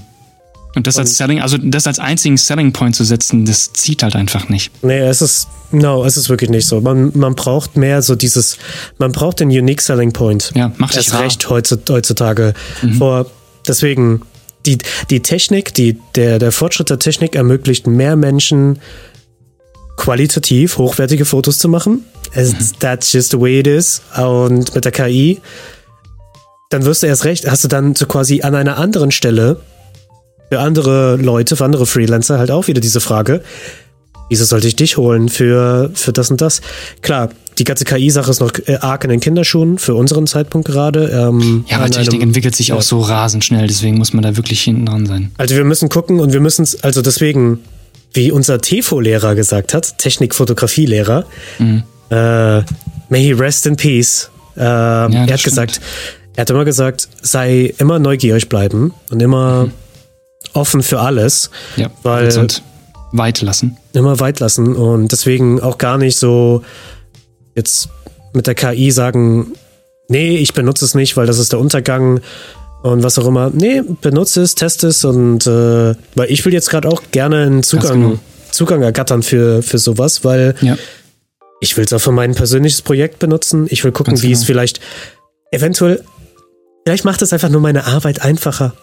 Und 0.77 0.89
das 0.89 0.99
als 0.99 1.17
Selling, 1.17 1.41
also 1.41 1.57
das 1.57 1.87
als 1.87 2.01
einzigen 2.01 2.37
Selling 2.37 2.73
Point 2.73 2.97
zu 2.97 3.05
setzen, 3.05 3.45
das 3.45 3.73
zieht 3.75 4.03
halt 4.03 4.17
einfach 4.17 4.49
nicht. 4.49 4.73
Nee, 4.83 4.99
es 4.99 5.23
ist, 5.23 5.47
no, 5.71 6.05
es 6.05 6.17
ist 6.17 6.29
wirklich 6.29 6.51
nicht 6.51 6.67
so. 6.67 6.81
Man, 6.81 7.13
man 7.15 7.37
braucht 7.37 7.77
mehr 7.77 8.03
so 8.03 8.17
dieses, 8.17 8.59
man 8.99 9.13
braucht 9.13 9.39
den 9.39 9.51
Unique 9.51 9.81
Selling 9.81 10.13
Point. 10.13 10.51
Ja, 10.57 10.73
mach 10.79 10.89
dich 10.89 10.97
Erst 10.97 11.15
rar. 11.15 11.21
recht 11.23 11.47
heutzu- 11.47 11.79
heutzutage. 11.89 12.55
Vor, 12.99 13.27
deswegen, 13.69 14.23
die, 14.67 14.79
die 15.11 15.21
Technik, 15.21 15.75
die, 15.75 15.99
der, 16.15 16.39
der 16.39 16.53
Fortschritt 16.53 16.91
der 16.91 16.99
Technik 16.99 17.35
ermöglicht 17.35 17.87
mehr 17.87 18.17
Menschen 18.17 18.79
qualitativ 19.97 20.79
hochwertige 20.79 21.25
Fotos 21.25 21.59
zu 21.59 21.69
machen. 21.69 22.05
Es, 22.33 22.73
That's 22.79 23.13
just 23.13 23.31
the 23.31 23.41
way 23.41 23.61
it 23.61 23.67
is. 23.67 24.03
Und 24.17 24.75
mit 24.75 24.85
der 24.85 24.93
KI, 24.93 25.41
dann 26.71 26.85
wirst 26.85 27.03
du 27.03 27.07
erst 27.07 27.25
recht, 27.25 27.49
hast 27.49 27.65
du 27.65 27.69
dann 27.69 27.95
so 27.95 28.07
quasi 28.07 28.43
an 28.43 28.55
einer 28.55 28.79
anderen 28.79 29.11
Stelle 29.11 29.61
für 30.51 30.61
andere 30.61 31.17
Leute, 31.17 31.57
für 31.57 31.65
andere 31.65 31.87
Freelancer 31.87 32.39
halt 32.39 32.51
auch 32.51 32.67
wieder 32.67 32.81
diese 32.81 33.01
Frage, 33.01 33.43
wieso 34.29 34.45
sollte 34.45 34.67
ich 34.67 34.77
dich 34.77 34.97
holen 34.97 35.29
für, 35.29 35.91
für 35.95 36.13
das 36.13 36.31
und 36.31 36.41
das? 36.41 36.61
Klar, 37.03 37.31
die 37.59 37.65
ganze 37.65 37.85
KI-Sache 37.85 38.31
ist 38.31 38.41
noch 38.41 38.53
äh, 38.67 38.77
arg 38.81 39.05
in 39.05 39.11
den 39.11 39.21
Kinderschuhen 39.21 39.79
für 39.79 39.95
unseren 39.95 40.27
Zeitpunkt 40.27 40.67
gerade. 40.69 41.09
Ähm, 41.09 41.65
Ja, 41.69 41.79
aber 41.79 41.91
Technik 41.91 42.23
entwickelt 42.23 42.57
sich 42.57 42.73
auch 42.73 42.83
so 42.83 43.01
rasend 43.01 43.45
schnell, 43.45 43.67
deswegen 43.67 43.97
muss 43.99 44.13
man 44.13 44.23
da 44.23 44.37
wirklich 44.37 44.61
hinten 44.63 44.87
dran 44.87 45.07
sein. 45.07 45.31
Also 45.39 45.55
wir 45.55 45.65
müssen 45.65 45.89
gucken 45.89 46.21
und 46.21 46.33
wir 46.33 46.41
müssen 46.41 46.63
es, 46.63 46.83
also 46.83 47.01
deswegen, 47.03 47.61
wie 48.13 48.31
unser 48.33 48.61
TEFO-Lehrer 48.61 49.35
gesagt 49.35 49.73
hat, 49.75 49.99
Technik-Fotografie-Lehrer, 49.99 51.25
Mhm. 51.59 51.83
äh, 52.11 52.59
may 53.09 53.23
he 53.23 53.33
rest 53.33 53.67
in 53.67 53.77
peace, 53.77 54.31
Äh, 54.57 54.61
er 54.63 55.09
hat 55.11 55.41
stimmt. 55.41 55.45
gesagt, 55.45 55.81
er 56.37 56.43
hat 56.43 56.51
immer 56.51 56.65
gesagt, 56.65 57.09
sei 57.23 57.73
immer 57.79 57.99
neugierig 57.99 58.49
bleiben 58.49 58.93
und 59.11 59.21
immer 59.23 59.69
offen 60.53 60.83
für 60.83 61.01
alles. 61.01 61.51
Ja, 61.77 61.91
Weil- 62.03 62.35
weit 63.13 63.41
lassen. 63.43 63.77
immer 63.93 64.19
weit 64.19 64.41
lassen 64.41 64.75
und 64.75 65.13
deswegen 65.13 65.61
auch 65.61 65.79
gar 65.79 65.99
nicht 65.99 66.17
so 66.19 66.63
jetzt 67.55 67.89
mit 68.33 68.47
der 68.47 68.55
KI 68.55 68.91
sagen, 68.91 69.53
nee, 70.09 70.37
ich 70.39 70.55
benutze 70.55 70.85
es 70.85 70.95
nicht, 70.95 71.17
weil 71.17 71.27
das 71.27 71.39
ist 71.39 71.53
der 71.53 71.61
Untergang 71.61 72.21
und 72.83 73.03
was 73.03 73.19
auch 73.19 73.27
immer. 73.27 73.51
Nee, 73.55 73.83
benutze 74.03 74.43
es, 74.43 74.55
teste 74.55 74.89
es 74.89 75.05
und 75.05 75.47
äh, 75.47 75.95
weil 76.15 76.31
ich 76.31 76.45
will 76.45 76.53
jetzt 76.53 76.69
gerade 76.71 76.89
auch 76.89 77.03
gerne 77.13 77.43
einen 77.45 77.63
Zugang, 77.63 78.01
genau. 78.03 78.19
Zugang 78.51 78.83
ergattern 78.83 79.23
für, 79.23 79.63
für 79.63 79.79
sowas, 79.79 80.25
weil 80.25 80.55
Ja. 80.61 80.77
ich 81.61 81.77
will 81.77 81.85
es 81.85 81.93
auch 81.93 82.01
für 82.01 82.13
mein 82.13 82.35
persönliches 82.35 82.83
Projekt 82.83 83.19
benutzen. 83.19 83.67
Ich 83.71 83.83
will 83.85 83.93
gucken, 83.93 84.15
Ganz 84.15 84.23
wie 84.23 84.33
es 84.33 84.41
genau. 84.41 84.47
vielleicht 84.47 84.81
eventuell, 85.51 86.03
vielleicht 86.85 87.05
macht 87.05 87.23
es 87.23 87.33
einfach 87.33 87.49
nur 87.49 87.61
meine 87.61 87.87
Arbeit 87.87 88.23
einfacher. 88.23 88.75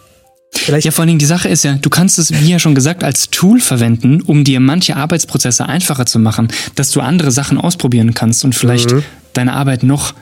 Vielleicht 0.54 0.84
Ja, 0.84 0.90
vor 0.92 1.02
allen 1.02 1.08
Dingen 1.08 1.18
die 1.18 1.24
Sache 1.24 1.48
ist 1.48 1.64
ja, 1.64 1.74
du 1.74 1.88
kannst 1.88 2.18
es, 2.18 2.30
wie 2.32 2.50
ja 2.50 2.58
schon 2.58 2.74
gesagt, 2.74 3.02
als 3.02 3.30
Tool 3.30 3.58
verwenden, 3.60 4.20
um 4.20 4.44
dir 4.44 4.60
manche 4.60 4.96
Arbeitsprozesse 4.96 5.66
einfacher 5.66 6.06
zu 6.06 6.18
machen, 6.18 6.48
dass 6.74 6.90
du 6.90 7.00
andere 7.00 7.30
Sachen 7.30 7.58
ausprobieren 7.58 8.14
kannst 8.14 8.44
und 8.44 8.54
vielleicht 8.54 8.92
Mhm. 8.92 9.02
deine 9.32 9.54
Arbeit 9.54 9.82
noch, 9.82 10.14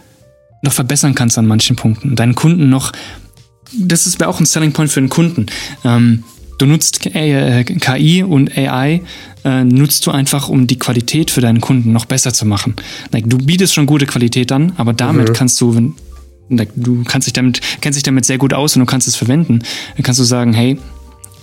noch 0.62 0.72
verbessern 0.72 1.14
kannst 1.14 1.36
an 1.36 1.46
manchen 1.46 1.76
Punkten. 1.76 2.14
Deinen 2.14 2.34
Kunden 2.36 2.70
noch, 2.70 2.92
das 3.76 4.06
ist 4.06 4.22
auch 4.24 4.38
ein 4.40 4.46
Selling 4.46 4.72
Point 4.72 4.90
für 4.92 5.00
den 5.00 5.08
Kunden. 5.10 5.46
Ähm, 5.84 6.22
du 6.58 6.66
nutzt 6.66 7.06
äh, 7.06 7.64
KI 7.64 8.22
und 8.22 8.56
AI, 8.56 9.02
äh, 9.44 9.64
nutzt 9.64 10.06
du 10.06 10.10
einfach, 10.12 10.48
um 10.48 10.66
die 10.66 10.78
Qualität 10.78 11.30
für 11.30 11.40
deinen 11.40 11.60
Kunden 11.60 11.92
noch 11.92 12.04
besser 12.04 12.32
zu 12.32 12.46
machen. 12.46 12.76
Like, 13.10 13.28
du 13.28 13.36
bietest 13.38 13.74
schon 13.74 13.86
gute 13.86 14.06
Qualität 14.06 14.52
an, 14.52 14.72
aber 14.76 14.92
damit 14.92 15.34
kannst 15.34 15.60
du, 15.60 15.74
wenn, 15.74 15.94
du 16.50 17.04
kannst 17.04 17.26
dich 17.26 17.32
damit, 17.32 17.60
kennst 17.80 17.96
dich 17.96 18.02
damit 18.02 18.24
sehr 18.24 18.38
gut 18.38 18.52
aus 18.54 18.76
und 18.76 18.80
du 18.80 18.86
kannst 18.86 19.08
es 19.08 19.16
verwenden. 19.16 19.60
Dann 19.96 20.02
kannst 20.02 20.20
du 20.20 20.24
sagen, 20.24 20.52
hey, 20.52 20.78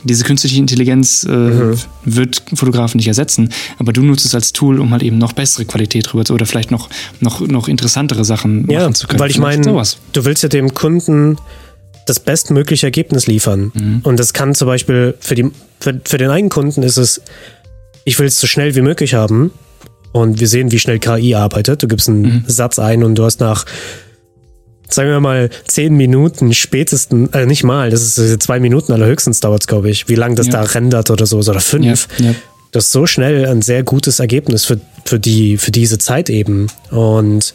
diese 0.04 0.24
künstliche 0.24 0.60
Intelligenz 0.60 1.24
äh, 1.24 1.76
wird 2.06 2.44
Fotografen 2.54 2.98
nicht 2.98 3.08
ersetzen, 3.08 3.50
aber 3.80 3.92
du 3.94 4.04
nutzt 4.04 4.26
es 4.26 4.36
als 4.36 4.54
Tool, 4.54 4.80
um 4.80 4.92
halt 4.92 5.02
eben 5.04 5.18
noch 5.18 5.34
bessere 5.34 5.66
Qualität 5.66 6.14
rüber 6.14 6.24
zu 6.24 6.34
oder 6.34 6.46
vielleicht 6.46 6.70
noch, 6.72 6.90
noch, 7.20 7.42
noch 7.42 7.68
interessantere 7.68 8.24
Sachen 8.24 8.70
Ja, 8.70 8.82
machen 8.82 8.94
zu 8.96 9.08
können. 9.08 9.20
weil 9.20 9.32
ich 9.32 9.40
meine, 9.40 9.64
du 9.64 10.26
willst 10.26 10.44
ja 10.44 10.50
dem 10.50 10.74
Kunden 10.74 11.38
das 12.06 12.20
bestmögliche 12.20 12.86
Ergebnis 12.88 13.28
liefern. 13.28 13.72
Mhm. 13.74 14.00
Und 14.04 14.18
das 14.20 14.34
kann 14.34 14.56
zum 14.56 14.68
Beispiel 14.68 15.16
für, 15.20 15.36
die, 15.36 15.52
für, 15.80 16.00
für 16.06 16.18
den 16.18 16.30
einen 16.30 16.50
Kunden 16.50 16.84
ist 16.84 16.98
es, 16.98 17.22
ich 18.06 18.18
will 18.20 18.28
es 18.28 18.40
so 18.40 18.48
schnell 18.48 18.76
wie 18.76 18.82
möglich 18.82 19.14
haben. 19.14 19.52
Und 20.14 20.40
wir 20.40 20.48
sehen, 20.48 20.72
wie 20.72 20.80
schnell 20.80 21.00
KI 21.00 21.36
arbeitet. 21.36 21.84
Du 21.84 21.88
gibst 21.88 22.08
einen 22.08 22.22
Mhm. 22.22 22.44
Satz 22.48 22.80
ein 22.80 23.04
und 23.04 23.16
du 23.16 23.26
hast 23.26 23.40
nach, 23.42 23.66
sagen 24.90 25.10
wir 25.10 25.20
mal, 25.20 25.50
zehn 25.68 25.96
Minuten 25.96 26.54
spätesten, 26.54 27.32
äh, 27.34 27.46
nicht 27.46 27.64
mal, 27.64 27.90
das 27.90 28.18
ist 28.18 28.44
zwei 28.44 28.60
Minuten 28.60 28.92
allerhöchstens 28.94 29.40
dauert 29.40 29.64
es, 29.64 29.68
glaube 29.68 29.90
ich, 29.90 30.08
wie 30.10 30.16
lange 30.16 30.36
das 30.36 30.48
Ja. 30.48 30.54
da 30.54 30.62
rendert 30.64 31.10
oder 31.12 31.26
so, 31.26 31.38
oder 31.40 31.60
fünf 31.60 32.08
Ja, 32.20 32.28
ja. 32.28 32.36
das 32.72 32.86
ist 32.86 32.92
so 32.92 33.06
schnell 33.06 33.46
ein 33.46 33.62
sehr 33.62 33.84
gutes 33.84 34.20
Ergebnis 34.20 34.66
für, 34.66 34.80
für, 35.06 35.20
die, 35.20 35.58
für 35.58 35.72
diese 35.72 35.98
Zeit 35.98 36.30
eben. 36.30 36.68
Und 36.92 37.54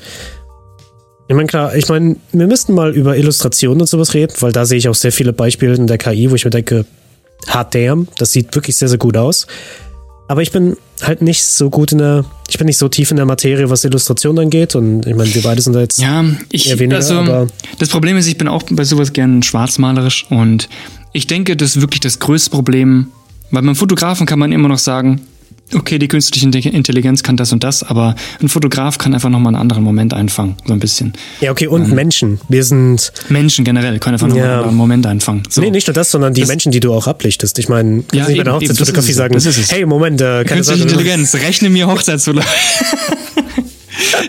ich 1.29 1.35
meine, 1.37 1.47
klar, 1.47 1.75
ich 1.75 1.89
meine, 1.89 2.17
wir 2.33 2.47
müssten 2.47 2.75
mal 2.75 2.95
über 2.95 3.17
Illustrationen 3.17 3.81
und 3.81 3.87
sowas 3.87 4.13
reden, 4.13 4.35
weil 4.41 4.53
da 4.53 4.65
sehe 4.67 4.79
ich 4.79 4.89
auch 4.89 4.95
sehr 4.95 5.13
viele 5.13 5.33
Beispiele 5.33 5.75
in 5.75 5.87
der 5.87 5.99
KI, 5.99 6.31
wo 6.31 6.35
ich 6.35 6.45
mir 6.45 6.51
denke, 6.51 6.85
hard 7.49 7.75
damn, 7.75 8.09
das 8.19 8.33
sieht 8.33 8.55
wirklich 8.55 8.77
sehr, 8.77 8.89
sehr 8.89 8.99
gut 8.99 9.17
aus. 9.17 9.47
Aber 10.29 10.41
ich 10.43 10.51
bin 10.53 10.77
halt 11.03 11.21
nicht 11.21 11.45
so 11.45 11.69
gut 11.69 11.93
in 11.93 11.99
der, 11.99 12.25
ich 12.49 12.57
bin 12.59 12.67
nicht 12.67 12.79
so 12.79 12.89
tief 12.89 13.11
in 13.11 13.17
der 13.17 13.27
Materie, 13.27 13.69
was 13.69 13.85
Illustration 13.85 14.39
angeht. 14.39 14.75
Und 14.75 15.07
ich 15.07 15.15
meine, 15.15 15.35
wir 15.35 15.43
beide 15.43 15.61
sind 15.61 15.75
da 15.75 15.81
jetzt. 15.81 16.01
Ja, 16.01 16.25
ich, 16.51 16.71
Eher 16.71 16.79
weniger, 16.79 16.97
also, 16.97 17.15
aber- 17.17 17.47
das 17.79 17.89
Problem 17.89 18.17
ist, 18.17 18.27
ich 18.27 18.39
bin 18.39 18.49
auch 18.49 18.63
bei 18.71 18.85
sowas 18.85 19.13
gern 19.13 19.43
schwarzmalerisch 19.43 20.27
und 20.31 20.69
ich 21.13 21.27
denke, 21.27 21.57
das 21.57 21.77
ist 21.77 21.83
wirklich 21.83 22.01
das 22.01 22.19
größte 22.19 22.51
Problem, 22.51 23.09
weil 23.51 23.63
beim 23.63 23.77
Fotografen 23.77 24.27
kann 24.27 24.39
man 24.39 24.53
immer 24.53 24.69
noch 24.69 24.79
sagen, 24.79 25.21
okay, 25.75 25.99
die 25.99 26.09
künstliche 26.09 26.47
Inte- 26.47 26.69
Intelligenz 26.69 27.23
kann 27.23 27.37
das 27.37 27.53
und 27.53 27.65
das, 27.65 27.83
aber 27.83 28.15
ein 28.41 28.49
Fotograf 28.49 28.99
kann 28.99 29.15
einfach 29.15 29.29
nochmal 29.31 29.55
einen 29.55 29.61
anderen 29.61 29.83
Moment 29.85 30.15
einfangen, 30.15 30.57
so 30.65 30.73
ein 30.73 30.79
bisschen. 30.81 31.13
Ja, 31.41 31.51
okay, 31.51 31.67
und 31.67 31.93
Menschen. 31.93 32.41
Wir 32.49 32.65
sind. 32.65 33.13
Menschen 33.29 33.65
generell 33.65 33.99
können 33.99 34.15
einfach 34.15 34.27
nochmal 34.29 34.45
Ja. 34.45 34.51
einen 34.51 34.59
anderen 34.61 34.77
Moment 34.77 35.07
einfangen. 35.07 35.43
So. 35.49 35.61
Nee, 35.61 35.71
nicht 35.71 35.87
nur 35.87 35.95
das, 35.95 36.11
sondern 36.11 36.35
die 36.35 36.41
Das- 36.43 36.49
Menschen, 36.49 36.73
die 36.73 36.81
du 36.81 36.93
auch 36.93 37.07
ablichtest. 37.07 37.59
Ich 37.59 37.69
meine, 37.69 38.03
kannst 38.03 38.15
Ja, 38.15 38.27
du 38.27 38.37
bei 38.37 38.45
der 38.45 38.55
Hochzeitsfotografie 38.55 39.13
sagen, 39.13 39.35
Das 39.35 39.47
ist 39.47 39.59
es. 39.59 39.73
hey, 39.73 39.85
Moment, 39.87 40.21
äh, 40.21 40.45
keine 40.45 40.45
Künstliche 40.61 40.81
Sorge. 40.81 40.93
Intelligenz, 40.95 41.35
rechne 41.35 41.71
mir 41.71 41.87
Hochzeitsfoto. 41.87 42.41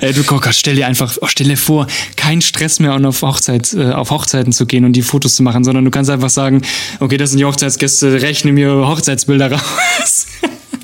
Ey, 0.01 0.11
du 0.13 0.23
Gott, 0.23 0.45
stell 0.51 0.75
dir 0.75 0.87
einfach, 0.87 1.17
oh, 1.21 1.27
stell 1.27 1.47
dir 1.47 1.57
vor, 1.57 1.87
kein 2.17 2.41
Stress 2.41 2.79
mehr, 2.79 2.93
auf, 2.93 3.21
Hochzeit, 3.21 3.73
äh, 3.73 3.91
auf 3.91 4.11
Hochzeiten 4.11 4.51
zu 4.51 4.65
gehen 4.65 4.83
und 4.83 4.93
die 4.93 5.01
Fotos 5.01 5.35
zu 5.35 5.43
machen, 5.43 5.63
sondern 5.63 5.85
du 5.85 5.91
kannst 5.91 6.09
einfach 6.09 6.29
sagen, 6.29 6.61
okay, 6.99 7.15
das 7.17 7.29
sind 7.29 7.39
die 7.39 7.45
Hochzeitsgäste, 7.45 8.21
rechne 8.21 8.51
mir 8.51 8.69
Hochzeitsbilder 8.87 9.51
raus. 9.51 10.25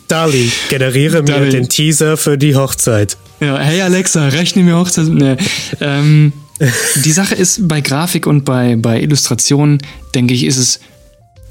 Dali, 0.10 0.52
generiere 0.69 1.22
mir 1.22 1.34
Dali. 1.34 1.50
den 1.52 1.69
Teaser 1.69 2.17
für 2.17 2.38
die 2.38 2.56
Hochzeit. 2.56 3.15
ja, 3.39 3.58
hey 3.58 3.82
Alexa, 3.82 4.28
rechne 4.28 4.63
mir 4.63 4.78
Hochzeitsbilder. 4.78 5.36
Nee. 5.36 5.48
Ähm, 5.80 6.34
die 7.06 7.12
Sache 7.12 7.36
ist, 7.36 7.67
bei 7.67 7.80
Grafik 7.82 8.28
und 8.28 8.43
bei, 8.43 8.76
bei 8.76 9.02
Illustrationen, 9.02 9.80
denke 10.15 10.34
ich, 10.34 10.45
ist 10.45 10.58
es 10.58 10.80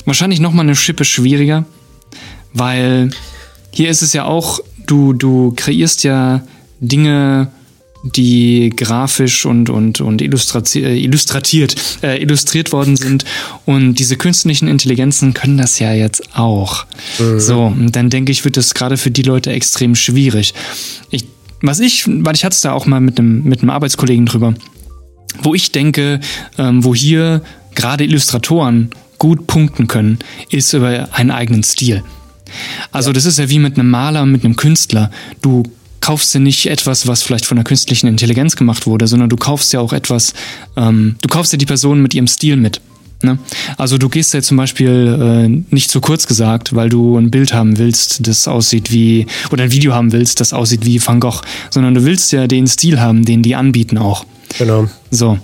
wahrscheinlich 0.04 0.40
nochmal 0.40 0.64
eine 0.64 0.76
Schippe 0.76 1.04
schwieriger, 1.04 1.64
weil 2.52 3.10
hier 3.70 3.90
ist 3.90 4.02
es 4.02 4.12
ja 4.12 4.24
auch, 4.24 4.60
du, 4.86 5.12
du 5.12 5.52
kreierst 5.56 6.02
ja 6.02 6.42
Dinge, 6.80 7.52
die 8.16 8.72
grafisch 8.74 9.46
und, 9.46 9.70
und, 9.70 10.00
und 10.00 10.22
illustrati 10.22 10.82
äh, 10.82 10.96
illustratiert, 10.96 11.74
äh, 12.02 12.20
illustriert 12.22 12.72
worden 12.72 12.96
sind. 12.96 13.24
Und 13.64 13.94
diese 13.94 14.16
künstlichen 14.16 14.68
Intelligenzen 14.68 15.34
können 15.34 15.58
das 15.58 15.78
ja 15.78 15.92
jetzt 15.92 16.36
auch. 16.36 16.86
So, 17.38 17.64
und 17.66 17.94
dann 17.96 18.10
denke 18.10 18.32
ich, 18.32 18.44
wird 18.44 18.56
das 18.56 18.74
gerade 18.74 18.96
für 18.96 19.10
die 19.10 19.22
Leute 19.22 19.50
extrem 19.50 19.94
schwierig. 19.94 20.54
Ich, 21.10 21.24
was 21.60 21.80
ich, 21.80 22.04
weil 22.06 22.34
ich 22.34 22.44
hatte 22.44 22.54
es 22.54 22.60
da 22.60 22.72
auch 22.72 22.86
mal 22.86 23.00
mit 23.00 23.18
einem, 23.18 23.44
mit 23.44 23.60
einem 23.60 23.70
Arbeitskollegen 23.70 24.26
drüber, 24.26 24.54
wo 25.42 25.54
ich 25.54 25.72
denke, 25.72 26.20
ähm, 26.56 26.84
wo 26.84 26.94
hier 26.94 27.42
gerade 27.74 28.04
Illustratoren 28.04 28.90
gut 29.18 29.46
punkten 29.46 29.88
können, 29.88 30.18
ist 30.50 30.72
über 30.72 31.08
einen 31.12 31.30
eigenen 31.30 31.62
Stil. 31.62 32.02
Also 32.92 33.12
das 33.12 33.24
ist 33.24 33.38
ja 33.38 33.50
wie 33.50 33.58
mit 33.58 33.78
einem 33.78 33.90
Maler 33.90 34.22
und 34.22 34.32
mit 34.32 34.44
einem 34.44 34.56
Künstler. 34.56 35.10
Du 35.42 35.64
kaufst 36.00 36.34
ja 36.34 36.40
nicht 36.40 36.66
etwas, 36.66 37.06
was 37.06 37.22
vielleicht 37.22 37.46
von 37.46 37.56
der 37.56 37.64
künstlichen 37.64 38.06
Intelligenz 38.06 38.56
gemacht 38.56 38.86
wurde, 38.86 39.06
sondern 39.06 39.28
du 39.28 39.36
kaufst 39.36 39.72
ja 39.72 39.80
auch 39.80 39.92
etwas, 39.92 40.34
ähm, 40.76 41.16
du 41.20 41.28
kaufst 41.28 41.52
ja 41.52 41.58
die 41.58 41.66
Person 41.66 42.00
mit 42.02 42.14
ihrem 42.14 42.26
Stil 42.26 42.56
mit. 42.56 42.80
Ne? 43.22 43.38
Also 43.76 43.98
du 43.98 44.08
gehst 44.08 44.32
ja 44.32 44.42
zum 44.42 44.56
Beispiel 44.56 45.18
äh, 45.20 45.74
nicht 45.74 45.90
zu 45.90 46.00
kurz 46.00 46.26
gesagt, 46.26 46.74
weil 46.76 46.88
du 46.88 47.16
ein 47.18 47.30
Bild 47.30 47.52
haben 47.52 47.78
willst, 47.78 48.26
das 48.28 48.46
aussieht 48.46 48.92
wie, 48.92 49.26
oder 49.50 49.64
ein 49.64 49.72
Video 49.72 49.92
haben 49.92 50.12
willst, 50.12 50.40
das 50.40 50.52
aussieht 50.52 50.86
wie 50.86 51.04
Van 51.04 51.18
Gogh, 51.18 51.42
sondern 51.70 51.94
du 51.94 52.04
willst 52.04 52.30
ja 52.32 52.46
den 52.46 52.66
Stil 52.68 53.00
haben, 53.00 53.24
den 53.24 53.42
die 53.42 53.56
anbieten 53.56 53.98
auch. 53.98 54.24
Genau. 54.58 54.88
So. 55.10 55.38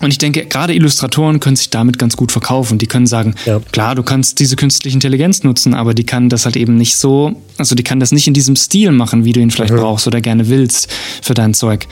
Und 0.00 0.10
ich 0.10 0.18
denke, 0.18 0.46
gerade 0.46 0.74
Illustratoren 0.74 1.38
können 1.38 1.54
sich 1.54 1.70
damit 1.70 1.98
ganz 1.98 2.16
gut 2.16 2.32
verkaufen. 2.32 2.78
Die 2.78 2.86
können 2.86 3.06
sagen, 3.06 3.34
Ja. 3.44 3.60
klar, 3.72 3.94
du 3.94 4.02
kannst 4.02 4.40
diese 4.40 4.56
künstliche 4.56 4.96
Intelligenz 4.96 5.44
nutzen, 5.44 5.74
aber 5.74 5.94
die 5.94 6.04
kann 6.04 6.28
das 6.28 6.44
halt 6.44 6.56
eben 6.56 6.76
nicht 6.76 6.96
so, 6.96 7.40
also 7.58 7.74
die 7.74 7.84
kann 7.84 8.00
das 8.00 8.10
nicht 8.10 8.26
in 8.26 8.34
diesem 8.34 8.56
Stil 8.56 8.90
machen, 8.90 9.24
wie 9.24 9.32
du 9.32 9.40
ihn 9.40 9.50
vielleicht 9.50 9.74
brauchst 9.74 10.06
oder 10.06 10.20
gerne 10.20 10.48
willst 10.48 10.88
für 11.22 11.34
dein 11.34 11.54
Zeug. 11.54 11.86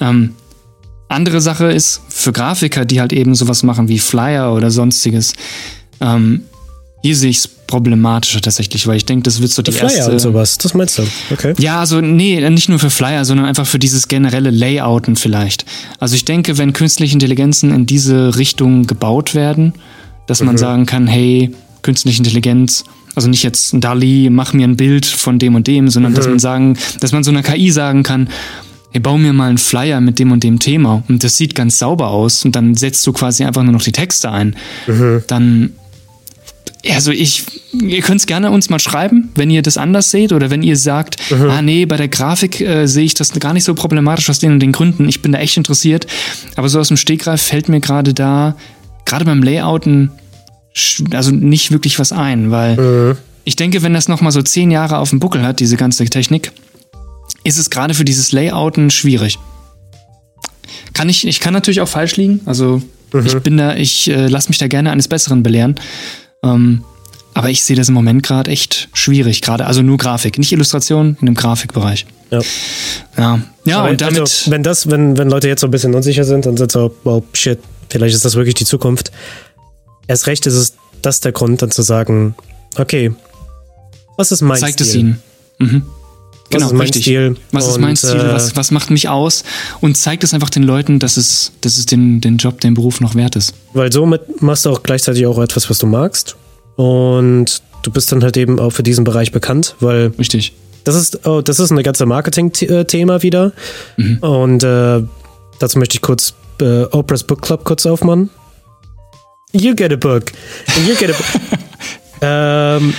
Ähm, 0.00 0.34
andere 1.08 1.40
Sache 1.40 1.66
ist 1.72 2.02
für 2.08 2.32
Grafiker, 2.32 2.84
die 2.84 3.00
halt 3.00 3.12
eben 3.12 3.34
sowas 3.34 3.62
machen 3.62 3.88
wie 3.88 3.98
Flyer 3.98 4.52
oder 4.54 4.70
sonstiges. 4.70 5.32
Ähm, 6.00 6.42
hier 7.02 7.16
sehe 7.16 7.30
ich 7.30 7.38
es 7.38 7.48
problematischer 7.66 8.40
tatsächlich, 8.40 8.86
weil 8.86 8.96
ich 8.96 9.04
denke, 9.04 9.24
das 9.24 9.40
wird 9.40 9.50
so 9.50 9.62
die 9.62 9.72
Flyer 9.72 9.92
erste. 9.92 10.12
und 10.12 10.18
sowas, 10.18 10.58
das 10.58 10.74
meinst 10.74 10.98
du? 10.98 11.02
Okay. 11.30 11.54
Ja, 11.58 11.80
also 11.80 12.00
nee, 12.00 12.48
nicht 12.50 12.68
nur 12.68 12.78
für 12.78 12.90
Flyer, 12.90 13.24
sondern 13.24 13.46
einfach 13.46 13.66
für 13.66 13.78
dieses 13.78 14.08
generelle 14.08 14.50
Layouten 14.50 15.16
vielleicht. 15.16 15.64
Also 15.98 16.14
ich 16.14 16.24
denke, 16.24 16.58
wenn 16.58 16.72
künstliche 16.72 17.14
Intelligenzen 17.14 17.72
in 17.72 17.86
diese 17.86 18.36
Richtung 18.36 18.86
gebaut 18.86 19.34
werden, 19.34 19.74
dass 20.26 20.42
man 20.42 20.58
sagen 20.58 20.86
kann, 20.86 21.06
hey, 21.06 21.54
künstliche 21.82 22.18
Intelligenz, 22.18 22.84
also 23.14 23.28
nicht 23.28 23.42
jetzt 23.42 23.74
Dali, 23.78 24.28
mach 24.30 24.52
mir 24.52 24.66
ein 24.66 24.76
Bild 24.76 25.06
von 25.06 25.38
dem 25.38 25.54
und 25.54 25.66
dem, 25.66 25.88
sondern 25.88 26.14
dass 26.14 26.26
man 26.26 26.38
sagen, 26.38 26.76
dass 27.00 27.12
man 27.12 27.24
so 27.24 27.30
einer 27.30 27.42
KI 27.42 27.70
sagen 27.70 28.02
kann, 28.02 28.28
hey, 28.90 29.00
bau 29.00 29.18
mir 29.18 29.32
mal 29.32 29.48
einen 29.48 29.58
Flyer 29.58 30.00
mit 30.00 30.18
dem 30.18 30.32
und 30.32 30.42
dem 30.42 30.58
Thema 30.58 31.02
und 31.08 31.22
das 31.22 31.36
sieht 31.36 31.54
ganz 31.54 31.78
sauber 31.78 32.08
aus 32.08 32.44
und 32.44 32.56
dann 32.56 32.74
setzt 32.74 33.06
du 33.06 33.12
quasi 33.12 33.44
einfach 33.44 33.62
nur 33.62 33.72
noch 33.72 33.82
die 33.82 33.92
Texte 33.92 34.30
ein. 34.30 34.56
Dann 35.28 35.72
also 36.92 37.10
ich, 37.10 37.44
ihr 37.72 38.00
könnt 38.02 38.20
es 38.20 38.26
gerne 38.26 38.50
uns 38.50 38.68
mal 38.70 38.78
schreiben, 38.78 39.30
wenn 39.34 39.50
ihr 39.50 39.62
das 39.62 39.76
anders 39.76 40.10
seht 40.10 40.32
oder 40.32 40.50
wenn 40.50 40.62
ihr 40.62 40.76
sagt, 40.76 41.16
ah 41.32 41.62
nee, 41.62 41.86
bei 41.86 41.96
der 41.96 42.08
Grafik 42.08 42.60
äh, 42.60 42.86
sehe 42.86 43.04
ich 43.04 43.14
das 43.14 43.32
gar 43.32 43.52
nicht 43.52 43.64
so 43.64 43.74
problematisch 43.74 44.28
aus 44.30 44.38
den 44.38 44.52
und 44.52 44.60
den 44.60 44.72
Gründen. 44.72 45.08
Ich 45.08 45.22
bin 45.22 45.32
da 45.32 45.38
echt 45.38 45.56
interessiert. 45.56 46.06
Aber 46.56 46.68
so 46.68 46.78
aus 46.80 46.88
dem 46.88 46.96
Stegreif 46.96 47.42
fällt 47.42 47.68
mir 47.68 47.80
gerade 47.80 48.14
da, 48.14 48.56
gerade 49.04 49.24
beim 49.24 49.42
Layouten, 49.42 50.10
also 51.12 51.30
nicht 51.30 51.70
wirklich 51.72 51.98
was 51.98 52.12
ein, 52.12 52.50
weil 52.50 53.16
ich 53.44 53.56
denke, 53.56 53.82
wenn 53.82 53.94
das 53.94 54.08
nochmal 54.08 54.32
so 54.32 54.42
zehn 54.42 54.70
Jahre 54.70 54.98
auf 54.98 55.10
dem 55.10 55.20
Buckel 55.20 55.42
hat, 55.42 55.60
diese 55.60 55.76
ganze 55.76 56.04
Technik, 56.06 56.52
ist 57.44 57.58
es 57.58 57.70
gerade 57.70 57.94
für 57.94 58.04
dieses 58.04 58.32
Layouten 58.32 58.90
schwierig. 58.90 59.38
Kann 60.92 61.08
ich, 61.08 61.26
ich 61.26 61.40
kann 61.40 61.54
natürlich 61.54 61.80
auch 61.80 61.88
falsch 61.88 62.16
liegen. 62.16 62.40
Also 62.46 62.82
Mhm. 63.12 63.26
ich 63.26 63.34
bin 63.36 63.56
da, 63.56 63.76
ich 63.76 64.10
äh, 64.10 64.26
lasse 64.26 64.48
mich 64.48 64.58
da 64.58 64.66
gerne 64.66 64.90
eines 64.90 65.08
Besseren 65.08 65.42
belehren. 65.42 65.76
Ähm, 66.44 66.84
aber 67.34 67.50
ich 67.50 67.64
sehe 67.64 67.76
das 67.76 67.88
im 67.88 67.94
Moment 67.94 68.22
gerade 68.22 68.50
echt 68.50 68.88
schwierig, 68.94 69.42
gerade. 69.42 69.66
Also 69.66 69.82
nur 69.82 69.98
Grafik, 69.98 70.38
nicht 70.38 70.52
Illustration, 70.52 71.18
in 71.20 71.26
dem 71.26 71.34
Grafikbereich. 71.34 72.06
Ja. 72.30 72.40
Ja, 73.18 73.40
ja 73.64 73.78
Aber 73.80 73.90
und 73.90 74.00
damit. 74.00 74.20
also, 74.20 74.50
wenn 74.50 74.62
das, 74.62 74.90
wenn, 74.90 75.18
wenn 75.18 75.28
Leute 75.28 75.48
jetzt 75.48 75.60
so 75.60 75.66
ein 75.66 75.70
bisschen 75.70 75.94
unsicher 75.94 76.24
sind 76.24 76.46
und 76.46 76.56
sind 76.56 76.72
so, 76.72 76.94
wow, 77.04 77.22
shit, 77.34 77.58
vielleicht 77.90 78.14
ist 78.14 78.24
das 78.24 78.36
wirklich 78.36 78.54
die 78.54 78.64
Zukunft. 78.64 79.12
Erst 80.06 80.26
recht 80.26 80.46
ist 80.46 80.54
es 80.54 80.74
das 81.02 81.20
der 81.20 81.32
Grund, 81.32 81.60
dann 81.62 81.70
zu 81.70 81.82
sagen, 81.82 82.34
okay, 82.78 83.12
was 84.16 84.32
ist 84.32 84.40
mein 84.40 84.58
zeigt 84.58 84.80
Stil? 84.80 84.86
es 84.86 84.94
ihnen. 84.94 85.22
Mhm. 85.58 85.86
Was 86.48 86.50
Genau, 86.50 86.66
ist 86.66 86.72
mein 86.72 86.80
richtig. 86.82 87.02
Stil? 87.02 87.36
Was 87.52 87.66
ist 87.66 87.74
Und, 87.76 87.80
mein 87.82 87.96
Stil? 87.96 88.10
äh, 88.16 88.32
Was, 88.32 88.54
was 88.56 88.70
macht 88.70 88.90
mich 88.90 89.08
aus? 89.08 89.42
Und 89.80 89.96
zeigt 89.96 90.22
es 90.24 90.32
einfach 90.32 90.50
den 90.50 90.62
Leuten, 90.62 90.98
dass 90.98 91.16
es, 91.16 91.52
dass 91.60 91.76
es 91.76 91.86
den, 91.86 92.20
den 92.20 92.36
Job, 92.36 92.60
den 92.60 92.74
Beruf 92.74 93.00
noch 93.00 93.14
wert 93.14 93.36
ist. 93.36 93.54
Weil 93.74 93.92
somit 93.92 94.40
machst 94.42 94.64
du 94.66 94.70
auch 94.70 94.82
gleichzeitig 94.82 95.26
auch 95.26 95.38
etwas, 95.38 95.68
was 95.70 95.78
du 95.78 95.86
magst. 95.86 96.36
Und 96.76 97.62
du 97.82 97.90
bist 97.90 98.12
dann 98.12 98.22
halt 98.22 98.36
eben 98.36 98.60
auch 98.60 98.70
für 98.70 98.82
diesen 98.82 99.04
Bereich 99.04 99.32
bekannt, 99.32 99.74
weil 99.80 100.12
Richtig. 100.18 100.52
das 100.84 100.94
ist, 100.94 101.26
oh, 101.26 101.40
das 101.40 101.58
ist 101.58 101.72
eine 101.72 101.82
ganze 101.82 102.06
Marketing-Thema 102.06 103.22
wieder. 103.22 103.52
Mhm. 103.96 104.18
Und 104.18 104.62
äh, 104.62 105.02
dazu 105.58 105.78
möchte 105.78 105.94
ich 105.96 106.02
kurz 106.02 106.34
äh, 106.60 106.82
Oprah's 106.84 107.24
Book 107.24 107.42
Club 107.42 107.64
kurz 107.64 107.86
aufmachen. 107.86 108.30
You 109.52 109.74
get 109.74 109.92
a 109.92 109.96
book. 109.96 110.32
And 110.76 110.86
you 110.86 110.94
get 110.94 111.10
a 111.10 111.14
book. 111.14 111.58
ähm, 112.20 112.94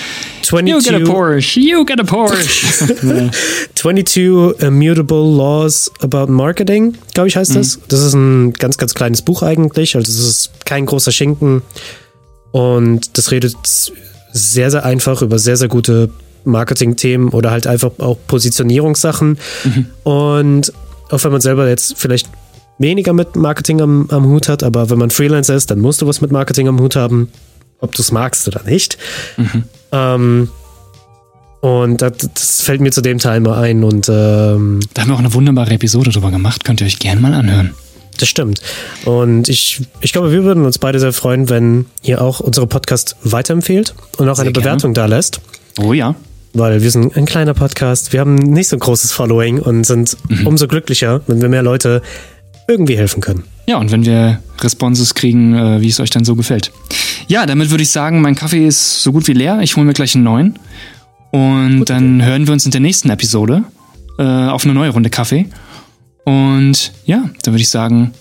22, 0.48 0.92
You 0.92 1.00
get 1.00 1.02
a 1.02 1.12
Porsche, 1.12 1.60
you 1.60 1.86
get 1.86 2.00
a 2.00 2.04
Porsche. 2.04 2.96
Ja. 3.04 3.30
22 3.76 4.62
Immutable 4.62 5.36
Laws 5.36 5.92
About 6.00 6.28
Marketing, 6.32 6.96
glaube 7.14 7.28
ich, 7.28 7.36
heißt 7.36 7.56
das. 7.56 7.80
Das 7.90 8.02
ist 8.02 8.14
ein 8.14 8.54
ganz, 8.54 8.78
ganz 8.78 8.94
kleines 8.94 9.22
Buch 9.22 9.44
eigentlich. 9.44 9.98
Also, 9.98 10.10
es 10.10 10.20
ist 10.20 10.66
kein 10.66 10.86
großer 10.86 11.12
Schinken. 11.12 11.64
Und 12.52 13.18
das 13.18 13.32
redet 13.32 13.56
sehr, 14.32 14.72
sehr 14.72 14.86
einfach 14.86 15.22
über 15.22 15.38
sehr, 15.38 15.58
sehr 15.58 15.68
gute 15.68 16.10
Marketing-Themen 16.46 17.30
oder 17.30 17.52
halt 17.52 17.68
einfach 17.68 17.92
auch 17.98 18.18
Positionierungssachen. 18.28 19.38
Und 20.04 20.74
auch 21.10 21.24
wenn 21.26 21.32
man 21.34 21.42
selber 21.42 21.68
jetzt 21.68 21.98
vielleicht 21.98 22.30
weniger 22.80 23.12
mit 23.12 23.36
Marketing 23.36 23.82
am, 23.82 24.10
am 24.12 24.26
Hut 24.28 24.48
hat, 24.48 24.64
aber 24.64 24.90
wenn 24.90 24.98
man 24.98 25.10
Freelancer 25.10 25.56
ist, 25.56 25.72
dann 25.72 25.80
musst 25.80 26.02
du 26.02 26.08
was 26.08 26.22
mit 26.22 26.32
Marketing 26.32 26.70
am 26.70 26.80
Hut 26.80 26.96
haben, 26.96 27.30
ob 27.80 27.94
du 27.94 28.02
es 28.02 28.14
magst 28.14 28.48
oder 28.48 28.64
nicht. 28.64 28.98
Ähm, 29.92 30.50
und 31.62 32.02
das, 32.02 32.14
das 32.34 32.62
fällt 32.62 32.82
mir 32.82 32.92
zu 32.92 33.02
dem 33.02 33.18
Teil 33.18 33.40
mal 33.40 33.60
ein 33.60 33.84
und 33.84 34.08
ähm, 34.10 34.80
Da 34.94 35.02
haben 35.02 35.10
wir 35.10 35.16
auch 35.16 35.20
eine 35.20 35.34
wunderbare 35.34 35.72
Episode 35.72 36.12
drüber 36.12 36.32
gemacht. 36.32 36.64
Könnt 36.64 36.82
ihr 36.82 36.88
euch 36.88 37.00
gerne 37.00 37.20
mal 37.20 37.34
anhören. 37.34 37.74
das 38.20 38.30
stimmt. 38.30 38.62
Und 39.06 39.50
ich, 39.50 39.82
ich 40.02 40.12
glaube, 40.14 40.32
wir 40.32 40.44
würden 40.44 40.66
uns 40.66 40.78
beide 40.78 41.00
sehr 41.00 41.14
freuen, 41.14 41.50
wenn 41.50 41.86
ihr 42.04 42.22
auch 42.22 42.40
unsere 42.40 42.68
Podcast 42.68 43.16
weiterempfehlt 43.24 43.94
und 44.18 44.30
auch 44.30 44.36
Sehr 44.36 44.44
eine 44.46 44.54
gerne. 44.54 44.64
Bewertung 44.66 44.94
da 44.94 45.06
lässt. 45.08 45.42
Oh 45.80 45.94
ja. 45.94 46.16
Weil 46.54 46.82
wir 46.82 46.90
sind 46.92 47.16
ein 47.18 47.26
kleiner 47.26 47.54
Podcast, 47.54 48.14
wir 48.14 48.20
haben 48.20 48.36
nicht 48.36 48.68
so 48.70 48.76
ein 48.78 48.80
großes 48.80 49.12
Following 49.12 49.60
und 49.60 49.84
sind 49.84 50.16
Mhm. 50.30 50.48
umso 50.48 50.68
glücklicher, 50.68 51.22
wenn 51.28 51.42
wir 51.42 51.50
mehr 51.50 51.64
Leute 51.64 52.02
irgendwie 52.68 52.98
helfen 52.98 53.22
können. 53.22 53.44
Ja, 53.68 53.78
und 53.78 53.92
wenn 53.92 54.06
wir 54.06 54.42
Responses 54.62 55.14
kriegen, 55.14 55.54
äh, 55.54 55.82
wie 55.82 55.90
es 55.90 56.00
euch 56.00 56.10
dann 56.10 56.24
so 56.24 56.36
gefällt. 56.36 56.72
Ja, 57.28 57.46
damit 57.46 57.70
würde 57.70 57.84
ich 57.84 57.90
sagen, 57.90 58.22
mein 58.22 58.36
Kaffee 58.36 58.66
ist 58.66 59.04
so 59.04 59.12
gut 59.12 59.28
wie 59.28 59.34
leer. 59.34 59.60
Ich 59.62 59.76
hole 59.76 59.86
mir 59.86 59.94
gleich 59.94 60.16
einen 60.16 60.24
neuen. 60.24 60.58
Und 61.32 61.86
dann 61.86 62.24
hören 62.24 62.48
wir 62.48 62.54
uns 62.54 62.66
in 62.66 62.72
der 62.72 62.80
nächsten 62.80 63.10
Episode 63.10 63.66
äh, 64.18 64.24
auf 64.24 64.64
eine 64.64 64.74
neue 64.74 64.92
Runde 64.92 65.10
Kaffee. 65.10 65.48
Und 66.24 66.94
ja, 67.06 67.30
dann 67.44 67.54
würde 67.54 67.62
ich 67.62 67.70
sagen, 67.70 68.14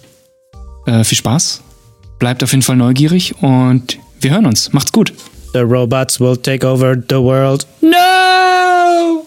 äh, 0.86 1.04
viel 1.04 1.18
Spaß. 1.18 1.62
Bleibt 2.18 2.42
auf 2.42 2.50
jeden 2.50 2.62
Fall 2.62 2.76
neugierig 2.76 3.34
und 3.42 3.98
wir 4.20 4.32
hören 4.32 4.46
uns. 4.46 4.72
Macht's 4.72 4.92
gut. 4.92 5.12
The 5.52 5.60
robots 5.60 6.18
will 6.18 6.36
take 6.36 6.66
over 6.66 6.96
the 6.96 7.16
world. 7.16 7.66
No! 7.80 9.25